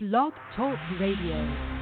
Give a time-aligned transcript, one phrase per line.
[0.00, 1.77] Blog Talk Radio.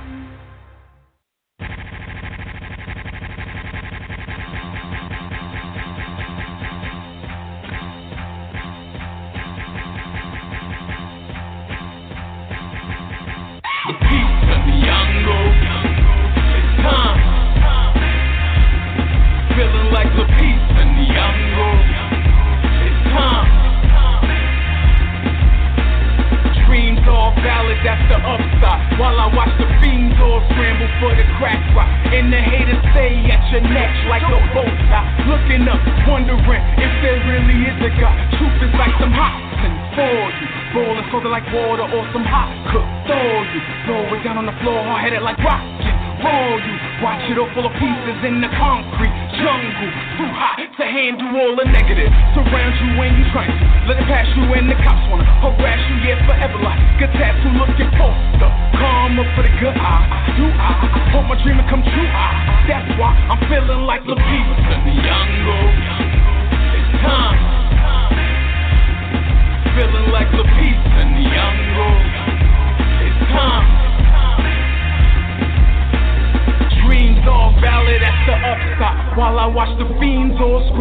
[41.52, 42.86] Water or some hot cook.
[43.06, 43.60] Throw you.
[43.86, 45.86] Throw it down on the floor, hard headed like rocket.
[46.22, 46.74] Roll you.
[47.04, 49.90] Watch it all full of pieces in the concrete jungle.
[50.16, 52.12] Too hot to handle all the negatives.
[52.32, 53.64] Surround you when you try to.
[53.86, 56.75] Let it pass you and the cops wanna harass you, yeah, forever like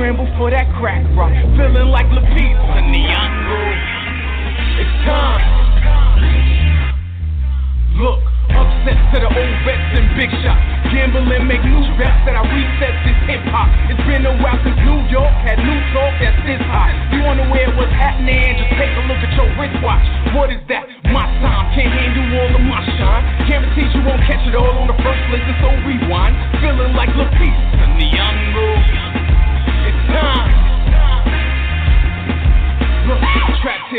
[0.05, 1.33] scramble for that crack rock.
[1.57, 2.04] Feeling like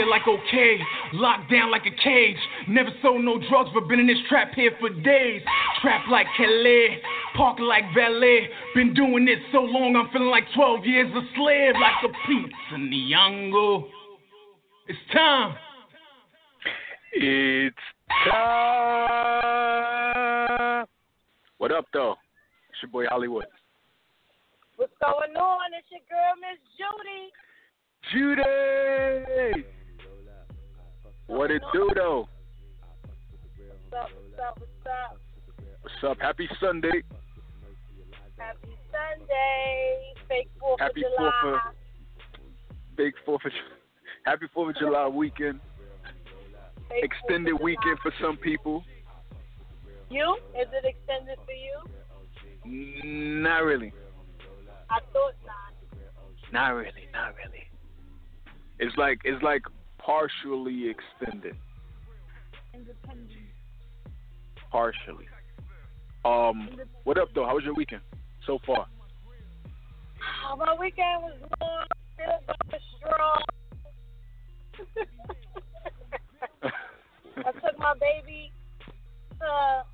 [0.07, 0.79] trapped like okay,
[1.13, 2.37] locked down like a cage.
[2.69, 5.43] Never sold no drugs, but been in this trap here for days.
[5.83, 7.01] Trapped like Calais,
[7.37, 8.49] parked like valet.
[8.75, 12.53] Been doing it so long, I'm feeling like 12 years a slave, like a piece
[12.75, 13.89] in the Yango.
[14.89, 15.57] It's time.
[17.13, 17.77] It's
[18.29, 18.47] time.
[21.59, 22.17] What up, though?
[22.71, 23.47] It's your boy Hollywood.
[24.77, 25.73] What's going on?
[25.77, 27.33] It's your girl, Miss Judy.
[28.13, 29.67] Judy!
[31.27, 32.29] What it do, though?
[33.91, 34.11] What's up?
[34.15, 34.59] What's up?
[34.59, 35.19] What's up?
[35.83, 36.19] What's up?
[36.21, 37.03] Happy Sunday.
[38.37, 40.15] Happy Sunday.
[40.29, 41.31] Fake 4th Happy of July.
[41.45, 41.61] 4th of
[42.97, 43.53] Big 4th of
[44.25, 45.61] Happy 4th of July weekend.
[46.89, 48.15] Fake Extended weekend July.
[48.19, 48.85] for some people.
[50.11, 50.37] You?
[50.55, 53.43] Is it extended for you?
[53.45, 53.93] Not really.
[54.89, 56.53] I thought not.
[56.53, 57.09] Not really.
[57.13, 57.65] Not really.
[58.79, 59.63] It's like it's like
[60.07, 61.57] partially extended.
[62.73, 63.31] Independent.
[64.71, 65.27] Partially.
[66.25, 66.71] Um,
[67.05, 67.45] what up though?
[67.45, 68.03] How was your weekend
[68.47, 68.87] so far?
[70.49, 71.87] Oh, my weekend was long.
[72.15, 73.43] Still going strong.
[77.39, 78.53] I took my baby
[79.39, 79.85] to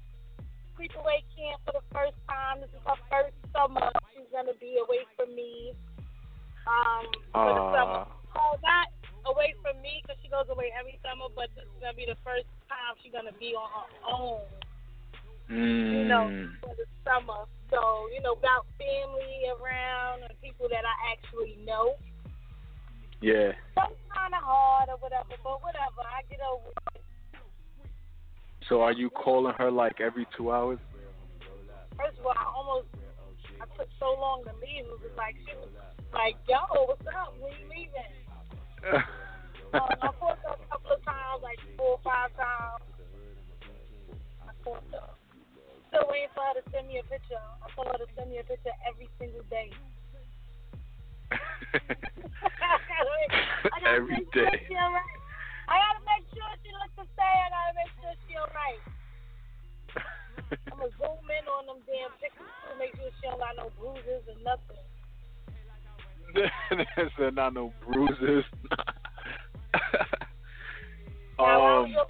[0.76, 2.60] sleepaway camp for the first time.
[2.60, 3.90] This is her first summer.
[4.14, 5.74] She's gonna be away from me.
[6.66, 8.06] Um, for the summer.
[8.34, 8.88] Uh, not
[9.26, 12.18] away from me because she goes away every summer, but this is gonna be the
[12.24, 14.42] first time she's gonna be on her own.
[15.48, 17.44] You know, mm, for the summer.
[17.70, 17.80] So
[18.14, 21.96] you know, got family around and people that I actually know.
[23.20, 23.52] yeah.
[23.76, 26.02] So it's kind of hard or whatever, but whatever.
[26.02, 27.02] I get over it.
[28.68, 30.78] So are you calling her like every two hours?
[31.98, 32.88] First of all, I almost
[33.60, 34.86] I took so long to leave.
[34.86, 35.68] It was like she was
[36.14, 37.34] like, "Yo, what's up?
[37.38, 38.21] When you leaving?"
[38.82, 38.98] Um,
[39.72, 42.82] I called her a couple of times, like four or five times.
[44.42, 45.08] I called her.
[45.88, 47.40] Still waiting for her to send me a picture.
[47.40, 49.70] I told her to send me a picture every single day.
[51.32, 51.38] I
[53.80, 54.66] gotta Every make sure day.
[54.68, 54.76] she.
[54.76, 57.48] I gotta make sure she looks the same.
[57.48, 58.82] I gotta make sure she alright.
[60.68, 63.70] I'm gonna zoom in on them damn pictures to make sure she don't got no
[63.80, 64.84] bruises or nothing.
[66.34, 68.44] There's not no bruises.
[71.38, 72.06] Now, how was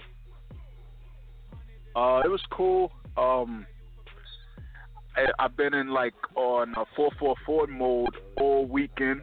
[1.95, 2.91] um, uh, it was cool.
[3.17, 3.65] Um,
[5.15, 9.21] I, I've been in like on a four four four mode all weekend.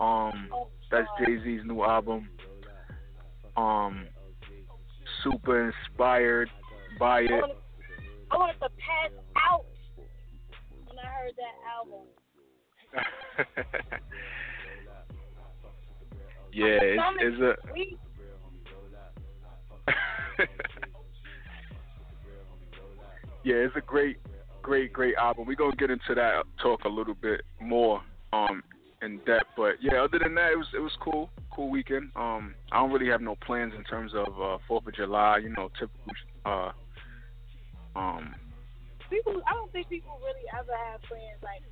[0.00, 0.48] Um,
[0.90, 2.28] that's Jay Z's new album.
[3.56, 4.06] Um,
[5.22, 6.48] super inspired
[6.98, 7.44] by it.
[8.30, 9.66] I wanted to pass out
[10.86, 12.06] when I heard that album.
[16.52, 17.56] yeah, it's, it's a
[23.44, 24.18] yeah, it's a great,
[24.62, 25.46] great, great album.
[25.46, 28.02] We're gonna get into that talk a little bit more
[28.32, 28.62] um
[29.02, 29.48] in depth.
[29.56, 32.10] But yeah, other than that, it was it was cool, cool weekend.
[32.16, 35.38] Um, I don't really have no plans in terms of uh Fourth of July.
[35.38, 36.12] You know, typical.
[36.44, 36.72] Uh,
[37.94, 38.34] um,
[39.10, 41.62] people, I don't think people really ever have plans like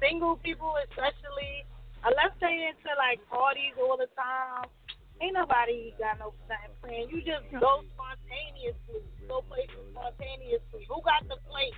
[0.00, 1.64] single people, especially
[2.06, 4.70] unless they into like parties all the time.
[5.20, 7.10] Ain't nobody got no nothing planned.
[7.10, 9.00] You just go spontaneously.
[9.28, 10.84] Go places spontaneously.
[10.88, 11.76] Who got the plate?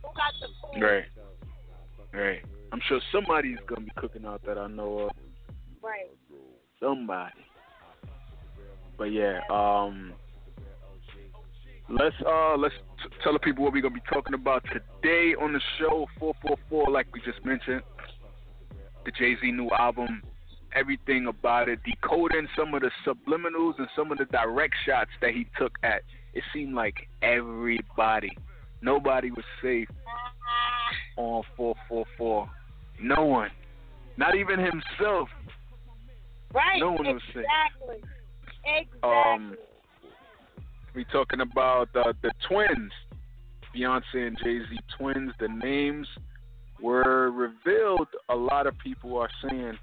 [0.00, 0.80] Who got the food?
[0.80, 1.04] Right.
[2.12, 2.42] Right.
[2.72, 5.10] I'm sure somebody's gonna be cooking out that I know of.
[5.82, 6.10] Right.
[6.80, 7.36] Somebody.
[8.96, 10.14] But yeah, um
[11.90, 15.52] let's uh let's t- tell the people what we're gonna be talking about today on
[15.52, 16.06] the show.
[16.18, 17.82] Four four four, like we just mentioned.
[19.04, 20.22] The Jay Z new album,
[20.74, 25.30] everything about it, decoding some of the subliminals and some of the direct shots that
[25.30, 26.02] he took at.
[26.34, 28.30] It seemed like everybody,
[28.80, 29.88] nobody was safe
[31.16, 32.50] on four four four.
[33.00, 33.50] No one,
[34.16, 35.28] not even himself.
[36.54, 36.78] Right.
[36.78, 37.44] No one was safe.
[37.44, 38.10] Exactly.
[38.64, 39.00] Exactly.
[39.02, 39.56] Um,
[40.94, 42.92] we talking about uh, the twins,
[43.74, 45.32] Beyonce and Jay Z twins.
[45.40, 46.06] The names
[46.82, 48.08] were revealed.
[48.28, 49.78] A lot of people are saying,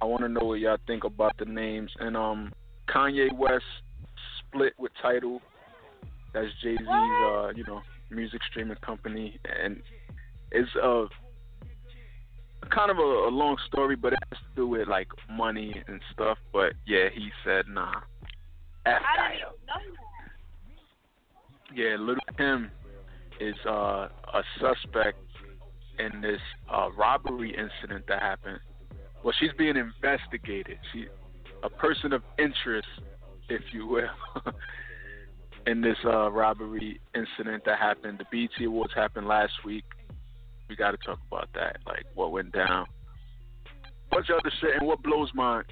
[0.00, 2.52] "I want to know what y'all think about the names." And um,
[2.88, 3.64] Kanye West
[4.38, 5.40] split with Tidal.
[6.32, 9.82] That's Jay Z's, uh, you know, music streaming company, and
[10.52, 11.06] it's a
[12.70, 16.00] kind of a, a long story, but it has to do with like money and
[16.12, 16.38] stuff.
[16.52, 18.00] But yeah, he said, "Nah."
[18.86, 20.10] F I didn't even know that.
[21.76, 22.70] Yeah, Lil' Kim
[23.40, 25.18] is uh, a suspect
[26.00, 26.40] in this
[26.72, 28.58] uh, robbery incident that happened.
[29.22, 30.78] Well, she's being investigated.
[30.92, 31.06] She,
[31.62, 32.88] a person of interest,
[33.48, 34.08] if you will,
[35.66, 38.18] in this uh, robbery incident that happened.
[38.18, 39.84] The BET Awards happened last week.
[40.68, 42.86] We got to talk about that, like what went down.
[44.10, 45.62] Bunch of other shit, and what blows my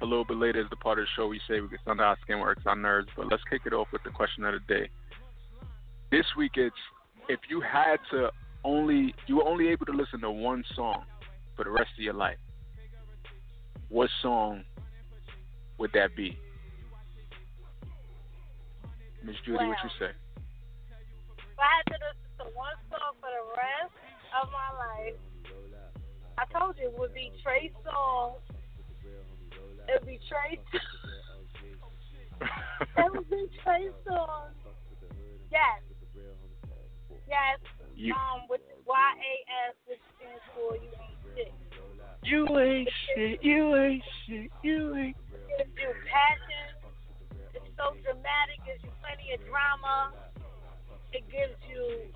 [0.00, 2.02] a little bit later is the part of the show we say we get under
[2.02, 3.08] our skin works our nerves.
[3.16, 4.88] But let's kick it off with the question of the day.
[6.10, 6.76] This week it's
[7.28, 8.30] if you had to
[8.64, 11.04] only you were only able to listen to one song
[11.56, 12.38] for the rest of your life,
[13.88, 14.62] what song
[15.78, 16.38] would that be?
[19.24, 20.10] Miss Judy, what you say?
[20.10, 23.94] If I had to listen to one song for the rest
[24.42, 25.18] of my life,
[26.38, 28.40] I told you it would be Trey Songz.
[29.88, 30.58] It would be Trey.
[32.96, 34.54] it would be Trey Songz.
[35.52, 35.82] Yes.
[37.28, 37.58] Yes.
[38.02, 39.34] You Um, with Y A
[39.70, 41.54] S, which stands for you ain't shit.
[42.26, 46.66] you ain't shit, you ain't shit, you ain't It gives you passion.
[47.54, 48.58] It's so dramatic.
[48.66, 50.10] Gives you plenty of drama.
[51.14, 52.10] It gives you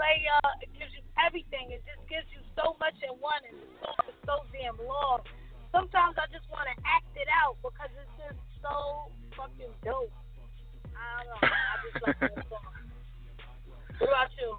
[0.00, 0.40] player.
[0.64, 1.76] It gives you everything.
[1.76, 5.28] It just gives you so much in one, and the song is so damn long.
[5.76, 10.08] Sometimes I just want to act it out because it's just so fucking dope.
[10.96, 11.40] I don't know.
[11.44, 12.72] I just like that song.
[14.00, 14.56] What about you?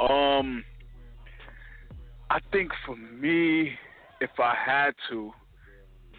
[0.00, 0.64] Um,
[2.30, 3.72] I think for me,
[4.20, 5.30] if I had to,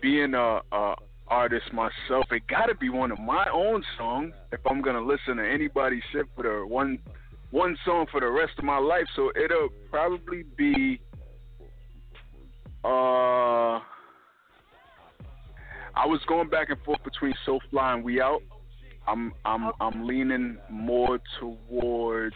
[0.02, 0.96] being a, a
[1.28, 4.34] artist myself, it got to be one of my own songs.
[4.52, 7.00] If I'm gonna listen to anybody's shit for the one
[7.52, 11.00] one song for the rest of my life, so it'll probably be.
[12.84, 13.80] Uh,
[15.96, 18.42] I was going back and forth between So Fly and We Out.
[19.08, 22.36] I'm I'm I'm leaning more towards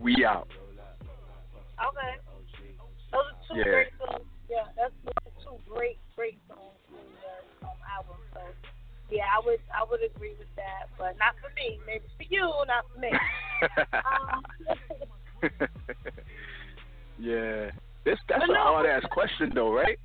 [0.00, 0.48] We Out.
[1.78, 2.14] Okay.
[3.12, 3.64] Those are two Yeah.
[3.64, 4.26] great songs.
[4.48, 4.94] Yeah, that's
[5.44, 8.16] two great, great songs in the um, album.
[8.34, 8.40] So
[9.10, 11.80] yeah, I would I would agree with that, but not for me.
[11.86, 13.12] Maybe for you, not for me.
[14.04, 14.42] um,
[17.18, 17.70] yeah.
[18.04, 18.62] This that's But a no.
[18.62, 19.98] hard ass question though, right?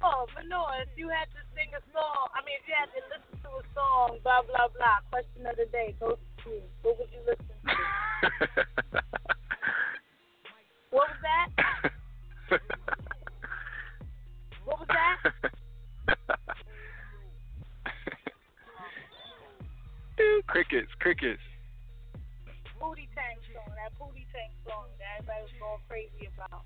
[0.00, 2.90] no, but no, if you had to sing a song, I mean, if you had
[2.96, 4.98] to listen to a song, blah blah blah.
[5.10, 6.50] Question of the day goes to.
[6.82, 7.74] What would you listen to?
[10.90, 11.48] What was that?
[14.64, 15.18] What was that?
[20.18, 21.40] Ew, crickets, crickets.
[22.78, 23.74] Booty Tank song.
[23.76, 26.64] That Booty Tank song that everybody was going crazy about.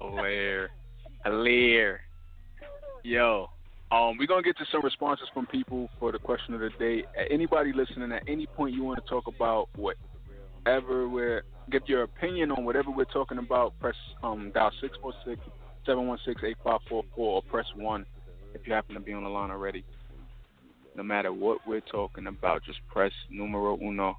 [0.00, 0.70] Hilarious.
[1.24, 2.00] Hilarious.
[3.04, 3.50] Yo,
[3.92, 7.04] um, we're gonna get to some responses from people for the question of the day.
[7.30, 12.50] Anybody listening, at any point you want to talk about whatever we're, give your opinion
[12.50, 13.78] on whatever we're talking about.
[13.80, 15.40] Press um dial six four six
[15.84, 18.06] seven one six eight five four four or press one
[18.54, 19.84] if you happen to be on the line already.
[20.94, 24.16] no matter what we're talking about, just press numero uno,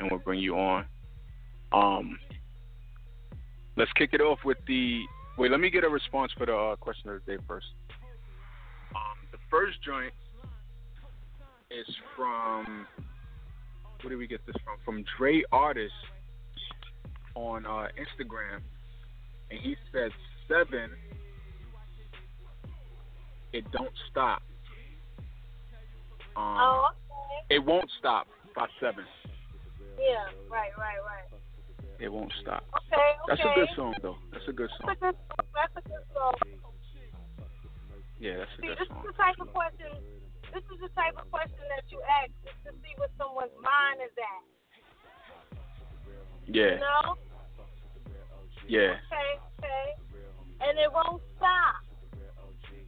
[0.00, 0.86] and we'll bring you on.
[1.72, 2.18] Um,
[3.76, 5.02] let's kick it off with the.
[5.36, 7.66] Wait, let me get a response for the uh, question of the day first.
[8.94, 10.12] Um, the first joint
[11.70, 12.86] is from.
[14.02, 14.76] Where did we get this from?
[14.84, 15.92] From Dre Artist
[17.34, 18.60] on uh, Instagram,
[19.50, 20.10] and he said
[20.46, 20.90] seven.
[23.52, 24.42] It don't stop.
[26.36, 27.56] Um, oh, okay.
[27.56, 29.04] It won't stop by seven.
[29.98, 31.40] Yeah, right, right, right.
[31.98, 32.62] It won't stop.
[32.70, 33.10] Okay, okay.
[33.28, 34.16] That's a good song, though.
[34.30, 34.86] That's a good song.
[34.86, 35.16] That's a good,
[35.54, 36.34] that's a good song.
[38.20, 38.98] Yeah, that's a See, good this song.
[38.98, 39.92] is the type of question.
[40.52, 42.30] This is the type of question that you ask
[42.66, 44.42] to see what someone's mind is at.
[46.48, 47.16] Yeah, You know?
[48.66, 48.94] yeah.
[49.06, 49.94] Okay, okay.
[50.60, 51.74] And it won't stop.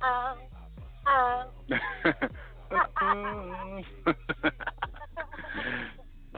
[0.00, 0.34] Uh,
[1.06, 1.44] uh.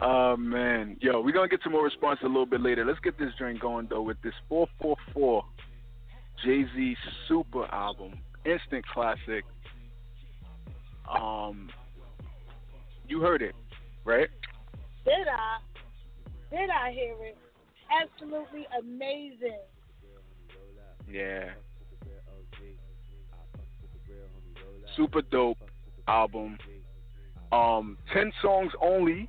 [0.01, 2.85] oh man, yo, we're gonna get some more response a little bit later.
[2.85, 5.45] Let's get this drink going though with this 444
[6.45, 6.97] Jay Z
[7.29, 9.45] Super album, instant classic.
[11.09, 11.71] Um,
[13.09, 13.55] you heard it,
[14.05, 14.29] right?
[15.05, 15.59] Did I?
[16.51, 17.37] Did I hear it?
[18.03, 19.59] Absolutely amazing.
[21.11, 21.51] Yeah.
[24.97, 25.59] Super dope
[26.09, 26.59] album.
[27.51, 29.29] Um, ten songs only.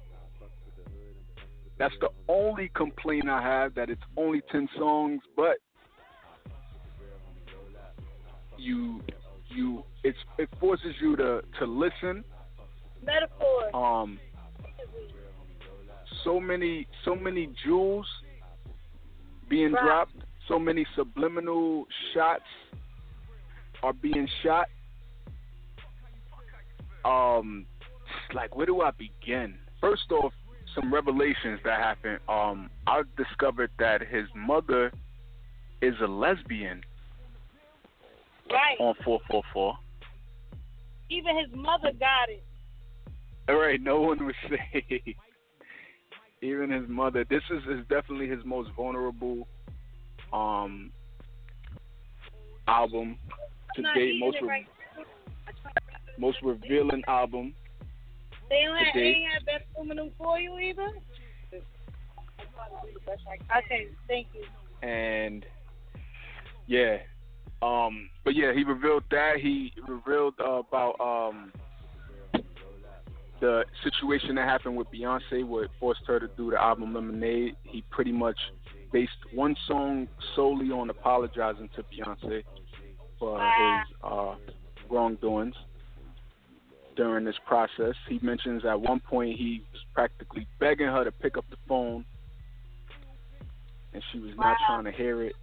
[1.78, 5.58] That's the only complaint I have that it's only ten songs, but
[10.14, 12.24] it's it forces you to to listen.
[13.04, 13.72] Metaphors.
[13.74, 14.20] Um,
[16.24, 18.08] so many so many jewels
[19.50, 19.84] being Right.
[19.84, 20.16] dropped,
[20.48, 22.44] so many subliminal shots
[23.82, 24.68] are being shot.
[27.04, 27.66] Um,
[28.34, 29.58] like where do I begin?
[29.82, 30.34] First off,
[30.76, 32.20] some revelations that happened.
[32.30, 34.92] Um, I discovered that his mother
[35.82, 36.82] is a lesbian
[38.50, 38.80] Right.
[38.80, 39.78] on 444.
[41.14, 42.44] Even his mother got it.
[43.50, 45.16] All right, no one would say.
[46.42, 47.26] Even his mother.
[47.30, 49.48] This is, is definitely his most vulnerable
[50.32, 50.92] um
[52.68, 53.18] album
[53.76, 54.20] to date.
[54.20, 54.66] Most re- right.
[56.18, 57.54] most revealing album.
[58.50, 59.10] They don't have, they Today.
[59.10, 60.90] ain't have that aluminum foil either.
[63.58, 64.44] Okay, thank you.
[64.88, 65.46] and
[66.68, 66.98] yeah
[67.64, 71.52] um but yeah he revealed that he revealed uh, about um
[73.40, 77.84] the situation that happened with Beyonce what forced her to do the album Lemonade he
[77.90, 78.38] pretty much
[78.92, 82.44] based one song solely on apologizing to Beyonce
[83.20, 84.36] for his uh
[84.90, 85.56] wrongdoings
[86.96, 91.38] during this process he mentions at one point he was practically begging her to pick
[91.38, 92.06] up the phone
[93.94, 94.82] and she was not Wow.
[94.82, 95.34] trying to hear it.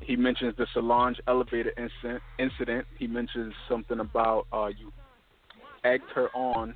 [0.00, 2.22] He mentions the Solange elevator incident.
[2.38, 2.86] Incident.
[2.98, 4.92] He mentions something about uh, you
[5.84, 6.74] egged her on.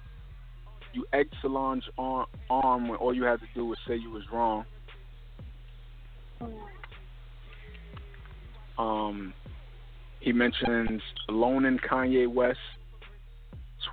[0.92, 4.22] You egged Solange on on when all you had to do was say you was
[4.32, 4.64] wrong.
[8.78, 9.32] Um,
[10.20, 12.58] he mentions loaning Kanye West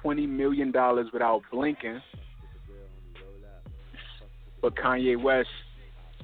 [0.02, 2.02] twenty million dollars without blinking,
[4.62, 5.50] but Kanye West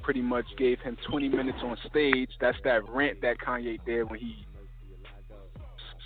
[0.07, 2.29] pretty much gave him twenty minutes on stage.
[2.39, 4.45] That's that rant that Kanye did when he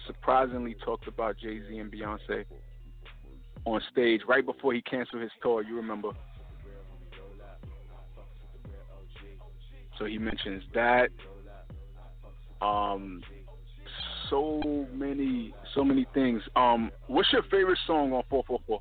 [0.08, 2.46] surprisingly talked about Jay Z and Beyonce
[3.63, 5.62] on stage right before he canceled his tour.
[5.62, 6.10] You remember?
[10.00, 11.10] So he mentions that.
[12.60, 13.22] Um,
[14.31, 16.41] so many, so many things.
[16.55, 18.79] Um, what's your favorite song on 444?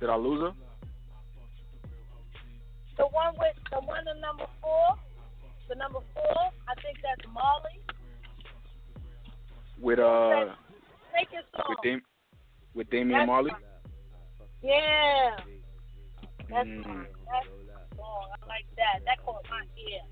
[0.00, 0.52] Did I lose her?
[2.98, 4.96] The one with the one in number four,
[5.68, 6.36] the number four,
[6.68, 7.80] I think that's Molly.
[9.80, 10.54] With uh,
[11.16, 11.66] Take your song.
[11.68, 12.02] with Dam-
[12.74, 13.50] with Damian That's Marley.
[14.62, 15.36] Yeah,
[16.48, 17.06] that's Mm.
[17.26, 18.28] That's song.
[18.42, 19.04] I like that.
[19.04, 20.02] That caught my ear.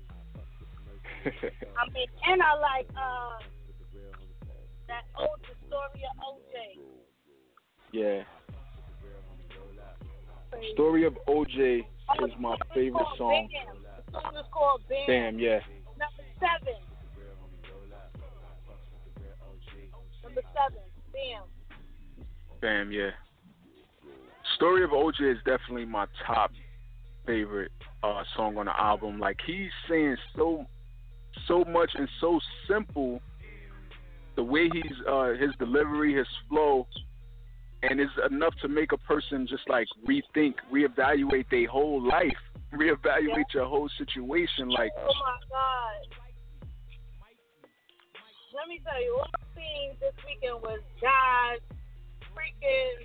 [1.77, 3.39] I mean, and I like uh
[4.87, 6.79] that old of OJ.
[7.91, 8.23] yeah.
[10.73, 13.47] Story of OJ is my favorite song.
[13.51, 13.83] Bam.
[14.11, 15.05] The song is called Bam.
[15.07, 15.59] Damn, yeah.
[15.97, 16.75] Number seven.
[20.23, 20.81] Number seven.
[21.13, 21.43] Bam.
[22.61, 23.11] Bam, yeah.
[24.55, 26.51] Story of OJ is definitely my top
[27.25, 27.71] favorite
[28.03, 29.19] uh, song on the album.
[29.19, 30.65] Like he's saying so
[31.47, 33.21] so much and so simple.
[34.35, 36.87] The way he's uh, his delivery, his flow,
[37.89, 42.37] and it's enough to make a person just like rethink, reevaluate their whole life,
[42.73, 43.59] reevaluate Yeah.
[43.61, 44.69] your whole situation.
[44.69, 46.15] Like, Oh my God.
[48.53, 51.59] Let me tell you, all I seen this weekend was guys
[52.31, 53.03] freaking.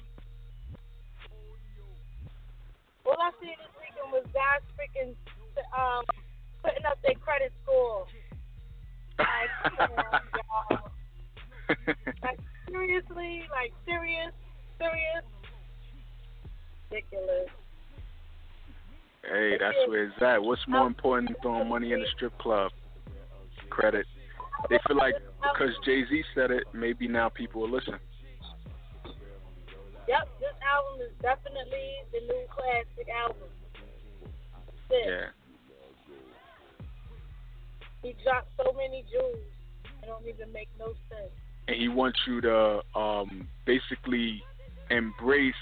[3.04, 5.16] All I seen this weekend was guys freaking
[5.76, 6.04] um,
[6.62, 8.06] putting up their credit score.
[9.18, 10.90] Like, come on, y'all.
[12.22, 13.42] Like, seriously?
[13.50, 14.32] Like, serious?
[14.80, 15.24] Serious?
[16.90, 17.48] Ridiculous.
[19.30, 20.42] hey, that's where it's at.
[20.42, 22.72] What's more important than throwing money in the strip club?
[23.68, 24.06] Credit.
[24.70, 27.94] They feel like because Jay Z said it, maybe now people will listen.
[30.08, 33.48] Yep, this album is definitely the new classic album.
[34.90, 35.26] Yeah.
[38.02, 39.36] He dropped so many jewels.
[40.02, 41.30] It don't even make no sense.
[41.68, 44.42] and he wants you to um, basically
[44.90, 45.54] embrace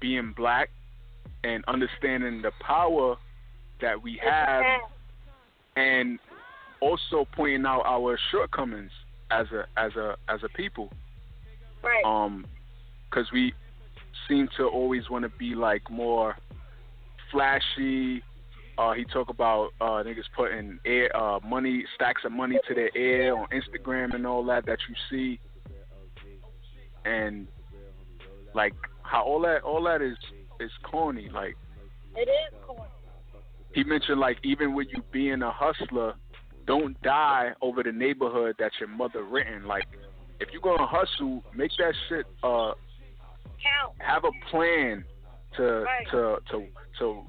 [0.00, 0.70] being black
[1.44, 3.16] and understanding the power
[3.80, 4.64] that we have,
[5.76, 6.18] and
[6.80, 8.90] also pointing out our shortcomings
[9.30, 10.90] as a as a as a people.
[11.82, 12.04] Right.
[12.04, 12.44] Um,
[13.08, 13.54] because we
[14.28, 16.36] seem to always want to be like more
[17.30, 18.22] flashy.
[18.76, 22.96] Uh, he talk about uh, niggas putting air, uh, money, stacks of money to their
[22.96, 25.40] air on Instagram and all that that you see,
[27.04, 27.48] and
[28.54, 30.16] like how all that all that is
[30.60, 31.28] is corny.
[31.32, 31.56] Like
[32.16, 32.90] it is corny.
[33.74, 36.14] he mentioned, like even with you being a hustler,
[36.66, 39.66] don't die over the neighborhood that your mother written.
[39.66, 39.84] Like
[40.40, 42.72] if you're gonna hustle, make that shit uh
[43.62, 43.94] Count.
[43.98, 45.04] have a plan
[45.56, 46.06] to Right.
[46.10, 46.66] to to
[46.98, 47.24] to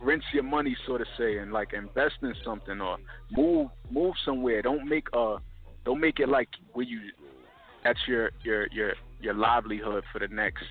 [0.00, 2.96] rinse your money, so to say, and like invest in something or
[3.32, 4.62] move move somewhere.
[4.62, 5.36] Don't make uh
[5.84, 7.00] don't make it like where you
[7.82, 8.94] that's your your your
[9.24, 10.64] your livelihood for the next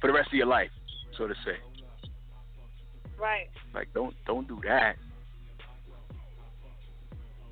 [0.00, 0.70] for the rest of your life,
[1.16, 1.56] so to say.
[3.18, 3.48] Right.
[3.74, 4.96] Like don't don't do that.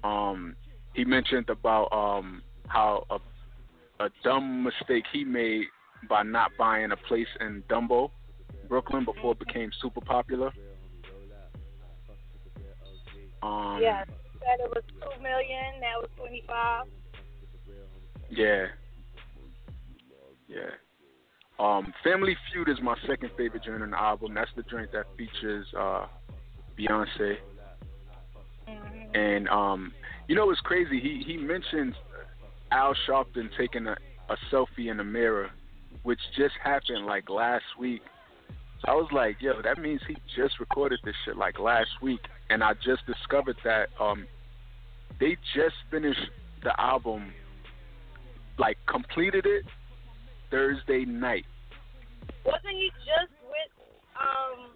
[0.07, 0.57] Um,
[0.95, 3.19] he mentioned about um how a
[4.05, 5.67] a dumb mistake he made
[6.09, 8.11] by not buying a place in Dumbo,
[8.69, 10.51] Brooklyn, before it became super popular.
[13.43, 14.05] Um, yeah.
[14.05, 15.81] Said it was two million.
[15.81, 16.87] Now it's twenty five.
[18.31, 18.67] Yeah.
[20.55, 20.71] Yeah.
[21.59, 24.35] Um, Family Feud is my second favorite joint on the album.
[24.35, 26.07] That's the joint that features uh,
[26.79, 27.37] Beyonce.
[28.69, 29.17] Mm-hmm.
[29.17, 29.93] And um,
[30.29, 31.01] you know what's crazy?
[31.01, 31.95] He he mentions
[32.73, 33.97] Al Sharpton taking a,
[34.29, 35.51] a selfie in the mirror,
[36.03, 38.03] which just happened like last week.
[38.81, 42.21] So I was like, yo, that means he just recorded this shit like last week,
[42.51, 44.27] and I just discovered that um,
[45.21, 46.31] they just finished
[46.65, 47.33] the album,
[48.59, 49.65] like completed it
[50.55, 51.45] Thursday night.
[52.47, 53.73] Wasn't he just with
[54.15, 54.71] um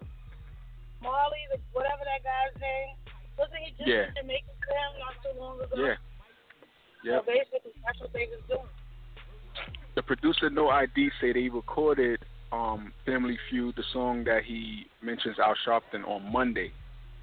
[1.01, 2.99] Marley, the, whatever that guy's name?
[3.37, 4.11] Wasn't he just Yeah.
[4.11, 5.75] in Jamaica with him not too long ago?
[5.77, 5.95] Yeah.
[7.03, 7.19] Yeah.
[7.19, 8.67] So basically, that's what they was doing.
[9.95, 12.19] the producer No ID say they recorded
[12.51, 16.71] um, Family Feud, the song that he mentions Al Sharpton on Monday,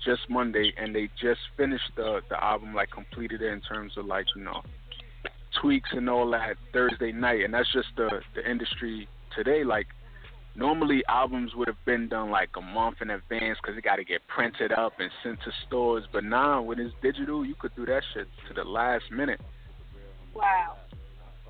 [0.05, 4.07] just Monday, and they just finished the the album, like completed it in terms of
[4.07, 4.63] like you know
[5.61, 9.65] tweaks and all that Thursday night, and that's just the the industry today.
[9.65, 9.87] Like
[10.57, 14.05] normally albums would have been done like a month in advance because it got to
[14.05, 17.85] get printed up and sent to stores, but now when it's digital, you could do
[17.87, 19.41] that shit to the last minute.
[20.35, 20.77] Wow.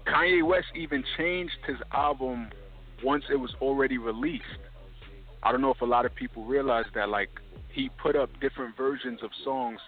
[0.07, 2.49] Kanye West even changed his album
[3.03, 4.45] once it was already released.
[5.43, 7.09] I don't know if a lot of people realize that.
[7.09, 7.31] Like
[7.73, 9.81] he put up different versions of songs,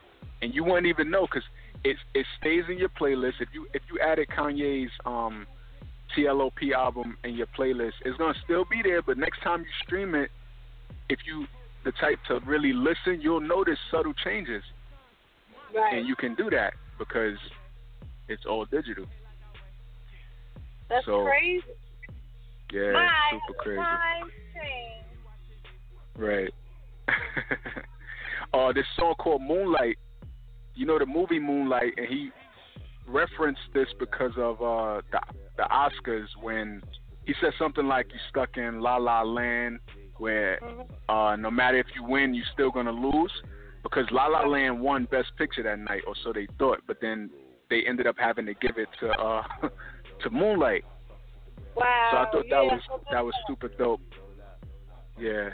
[0.42, 1.44] and you wouldn't even know because
[1.84, 3.34] it it stays in your playlist.
[3.40, 5.46] If you if you added Kanye's um,
[6.16, 9.02] TLOP album in your playlist, it's gonna still be there.
[9.02, 10.30] But next time you stream it,
[11.08, 11.46] if you
[11.84, 14.62] the type to really listen, you'll notice subtle changes,
[15.74, 15.98] Right.
[15.98, 17.38] and you can do that because
[18.28, 19.06] it's all digital.
[20.88, 21.62] That's so, crazy.
[22.72, 23.08] Yeah, My
[23.46, 23.80] super crazy.
[26.16, 26.52] Right.
[28.52, 29.96] uh, this song called Moonlight.
[30.78, 32.30] You know the movie Moonlight, and he
[33.08, 35.20] referenced this because of uh, the
[35.56, 36.80] the Oscars when
[37.24, 39.80] he said something like you stuck in La La Land,
[40.18, 40.60] where
[41.08, 43.32] uh, no matter if you win, you're still gonna lose.
[43.82, 46.78] Because La La Land won Best Picture that night, or so they thought.
[46.86, 47.28] But then
[47.70, 49.42] they ended up having to give it to uh,
[50.22, 50.84] to Moonlight.
[51.74, 52.08] Wow.
[52.12, 54.00] So I thought yeah, that was so that was super dope.
[55.18, 55.50] Yeah.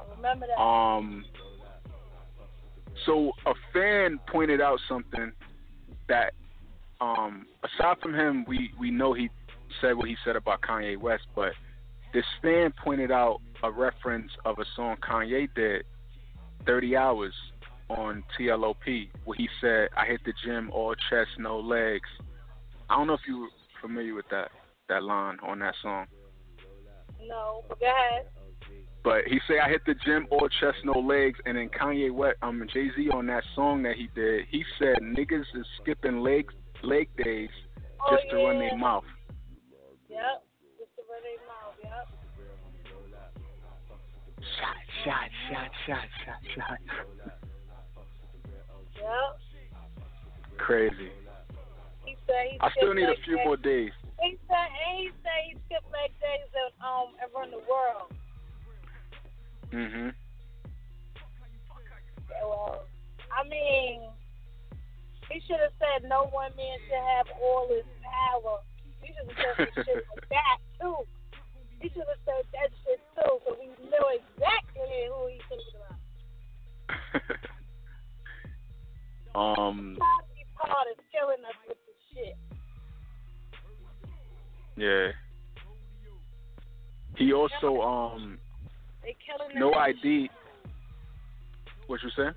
[0.00, 0.60] I remember that.
[0.60, 1.24] Um.
[3.06, 5.32] So a fan pointed out something
[6.08, 6.32] that,
[7.00, 9.30] um, aside from him, we we know he
[9.80, 11.52] said what he said about Kanye West, but
[12.12, 15.84] this fan pointed out a reference of a song Kanye did,
[16.66, 17.34] 30 Hours,
[17.90, 22.08] on TLOP, where he said, "I hit the gym all chest, no legs."
[22.88, 23.48] I don't know if you're
[23.80, 24.50] familiar with that
[24.88, 26.06] that line on that song.
[27.22, 28.28] No, but go ahead.
[29.04, 32.38] But he say "I hit the gym all chest, no legs," and then Kanye West,
[32.40, 36.50] um, Jay Z on that song that he did, he said, "Niggas is skipping leg
[36.82, 37.50] leg days
[38.00, 39.04] Oh, just to run their mouth."
[40.08, 40.42] Yep.
[40.78, 41.76] Just to run their mouth.
[41.84, 42.08] Yep.
[44.56, 46.78] Shot, shot, shot, shot, shot, shot.
[48.96, 49.38] Yep.
[50.56, 51.12] Crazy.
[52.06, 53.44] He said he I still skipped need a leg few days.
[53.44, 53.92] more days.
[54.22, 58.14] He said, and he said he skipped leg days and um and run the world.
[59.72, 60.14] Mhm.
[62.30, 62.84] Yeah, well,
[63.32, 64.10] I mean,
[65.30, 68.60] he should have said no one man should have all his power.
[69.00, 70.96] He should have said some shit like that too.
[71.80, 76.00] He should have said that shit too, so we know exactly who he's thinking about.
[79.68, 79.96] um.
[80.56, 82.36] Part is killing us with the shit.
[84.76, 85.12] Yeah.
[87.16, 88.38] He also um
[89.04, 90.24] They killing the no industry.
[90.24, 90.30] ID.
[91.86, 92.30] What you say?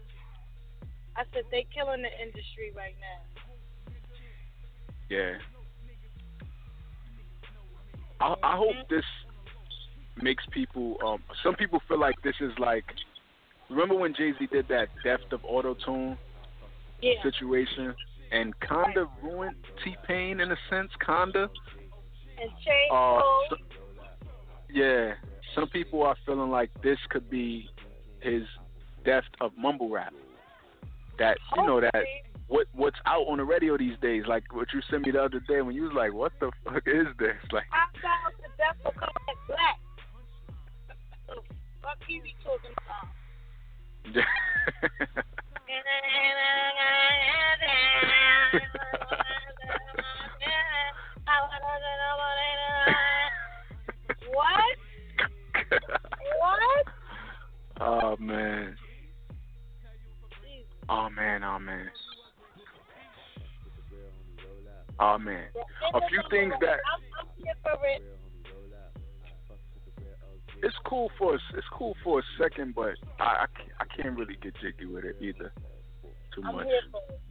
[1.16, 3.94] I said they killing the industry right now.
[5.10, 5.38] Yeah.
[8.20, 9.06] I I hope this
[10.22, 10.98] makes people.
[11.06, 12.84] Um, some people feel like this is like.
[13.70, 16.18] Remember when Jay Z did that Death of Auto Tune
[17.02, 17.22] Yeah.
[17.22, 17.94] situation,
[18.32, 21.50] and kinda ruined T Pain in a sense, kinda.
[22.38, 23.58] And Chase Uh, so-
[24.70, 25.16] yeah,
[25.58, 27.68] some people are feeling like this could be
[28.22, 28.44] his
[29.04, 30.14] death of mumble rap.
[31.18, 32.06] That you know that
[32.48, 35.40] what what's out on the radio these days, like what you sent me the other
[35.48, 38.92] day when you was like, "What the fuck is this?" Like, I found the devil
[38.92, 39.14] coming
[39.48, 39.80] black.
[41.82, 43.08] Fuck he be talking about.
[54.34, 54.87] what?
[55.70, 56.86] What?
[57.82, 58.76] oh man,
[60.90, 61.90] oh man, oh man,
[65.00, 65.46] oh man.
[65.94, 68.04] A few things that I'm, I'm here for it.
[70.64, 71.42] it's cool for us.
[71.56, 75.06] It's cool for a second, but I I can't, I can't really get jiggy with
[75.06, 75.52] it either.
[76.36, 76.66] Too much.
[76.66, 77.22] here for it.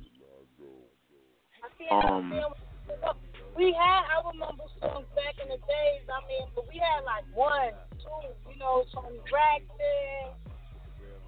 [1.62, 2.32] I can't Um,
[3.56, 6.04] We had our mumble songs back in the days.
[6.12, 10.36] I mean, but we had like one, two, you know, some Braxton,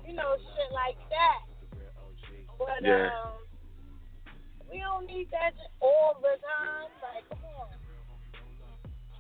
[0.05, 1.41] you know, shit like that.
[2.61, 3.09] But Yeah.
[3.09, 3.41] um,
[4.71, 6.93] we don't need that all the time.
[7.01, 7.73] Like, come on.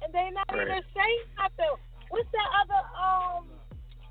[0.04, 0.68] And they not Right.
[0.68, 1.76] even saying nothing.
[2.10, 3.48] What's that other um,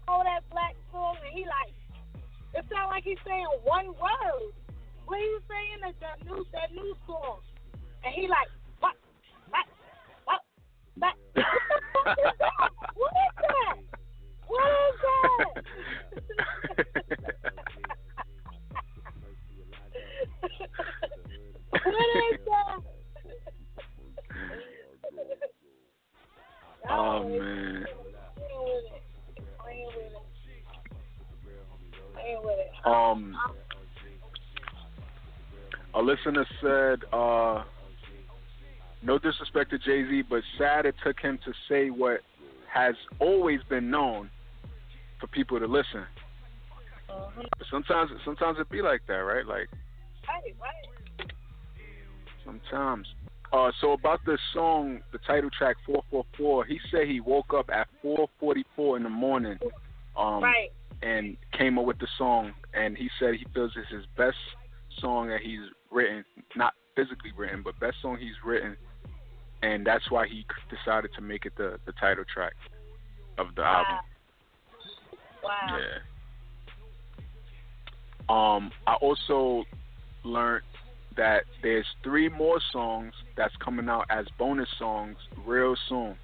[0.08, 1.18] oh that black song?
[1.24, 1.74] And he like,
[2.54, 4.54] it sound like he's saying one word.
[5.06, 7.42] What he saying that that new that new song?
[39.58, 42.22] Disrespect to Jay Z, but sad it took him to say what
[42.72, 44.30] has always been known
[45.20, 46.06] for people to listen.
[47.10, 47.48] Mhm.
[47.58, 49.46] But sometimes, sometimes it be like that, right?
[49.46, 49.70] Like
[50.28, 51.32] Right, right.
[52.44, 53.14] sometimes.
[53.54, 57.88] Uh, so about the song, the title track 444, he said he woke up at
[58.02, 59.58] 4:44 in the morning,
[60.18, 60.72] um, Right.
[61.02, 62.54] and came up with the song.
[62.74, 64.38] And he said he feels it's his best
[65.00, 68.78] song that he's written, not physically written, but best song he's written.
[69.62, 72.54] And that's why he decided to make it the the title track
[73.38, 73.98] of the album.
[75.44, 75.80] Wow.
[75.80, 76.00] Yeah.
[78.30, 79.64] Um, I also
[80.24, 80.64] learned
[81.16, 86.16] that there's three more songs that's coming out as bonus songs real soon.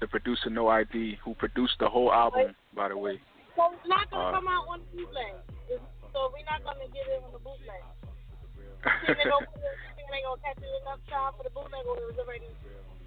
[0.00, 3.20] The producer No ID, who produced the whole album, by the way.
[3.56, 5.34] So it's not gonna Uh, come out on bootleg.
[6.12, 7.82] So we're not gonna get it on the bootleg.
[10.10, 12.10] think they gonna, think they gonna catch it enough time for the bootleg, or it
[12.10, 12.50] was already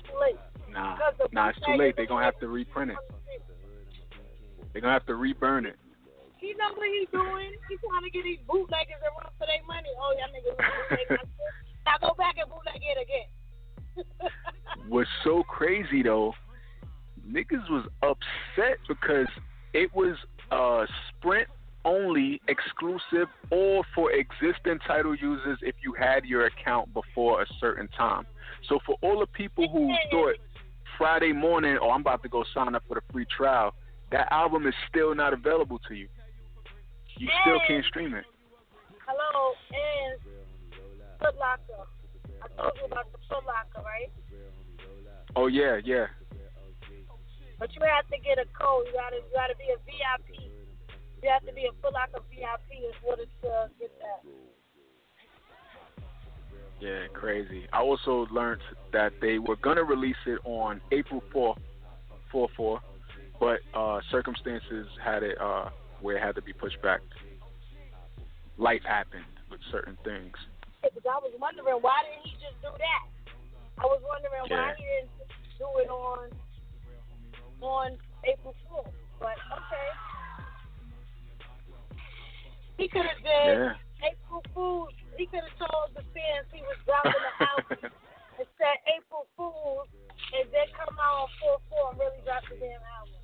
[0.08, 0.40] too late?
[0.72, 0.98] nah,
[1.32, 1.96] nah, it's too late.
[1.96, 2.98] They're gonna have to reprint it.
[4.72, 5.76] They're gonna have to reburn it.
[6.38, 7.56] He know what he's doing.
[7.70, 9.88] He's trying to get these bootleggers to run for their money.
[9.96, 11.28] Oh, y'all niggas
[11.86, 13.30] Now go back and bootleg it again.
[14.90, 16.34] What's so crazy though,
[17.28, 19.28] niggas was upset because
[19.74, 20.18] it was
[20.52, 21.48] a Sprint
[21.86, 27.88] only exclusive or for existing Tidal users if you had your account before a certain
[27.90, 28.26] time.
[28.70, 30.36] So for all the people who thought
[30.98, 33.74] Friday morning, oh, I'm about to go sign up for the free trial,
[34.12, 36.08] that album is still not available to you.
[37.18, 38.26] You still can't stream it.
[39.06, 40.20] Hello, and
[41.20, 41.88] Foot Locker.
[42.42, 44.12] I told you about the Foot Locker, right?
[45.36, 46.08] Oh yeah, yeah.
[47.60, 48.86] But you have to get a code.
[48.88, 50.53] You gotta, you gotta be a VIP.
[51.24, 54.28] You have to be a Foot Locker VIP in order to get that.
[56.82, 57.64] Yeah, crazy.
[57.72, 58.60] I also learned
[58.92, 61.56] that they were gonna release it on April 4th,
[62.30, 62.82] 4 4,
[63.40, 65.70] but uh, circumstances had it uh,
[66.02, 67.00] where it had to be pushed back.
[68.58, 70.36] Life happened with certain things.
[70.84, 73.04] Because I was wondering why didn't he just do that?
[73.80, 74.60] I was wondering Yeah.
[74.60, 75.12] why he didn't
[75.58, 76.28] do it on
[77.62, 78.92] on April Fool's.
[79.22, 79.88] But okay,
[82.84, 83.74] he could have did Yeah.
[84.04, 84.92] April Fool's.
[85.18, 87.80] He could have told the fans he was dropping the album
[88.40, 89.88] and said April Fool's,
[90.36, 93.24] and then come out on four four and really drop the damn album.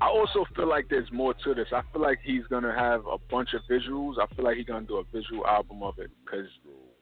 [0.00, 1.68] I also feel like there's more to this.
[1.72, 4.18] I feel like he's gonna have a bunch of visuals.
[4.20, 6.48] I feel like he's gonna do a visual album of it because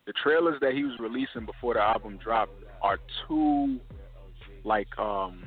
[0.06, 3.80] the trailers that he was releasing before the album dropped are too,
[4.62, 5.42] like, um,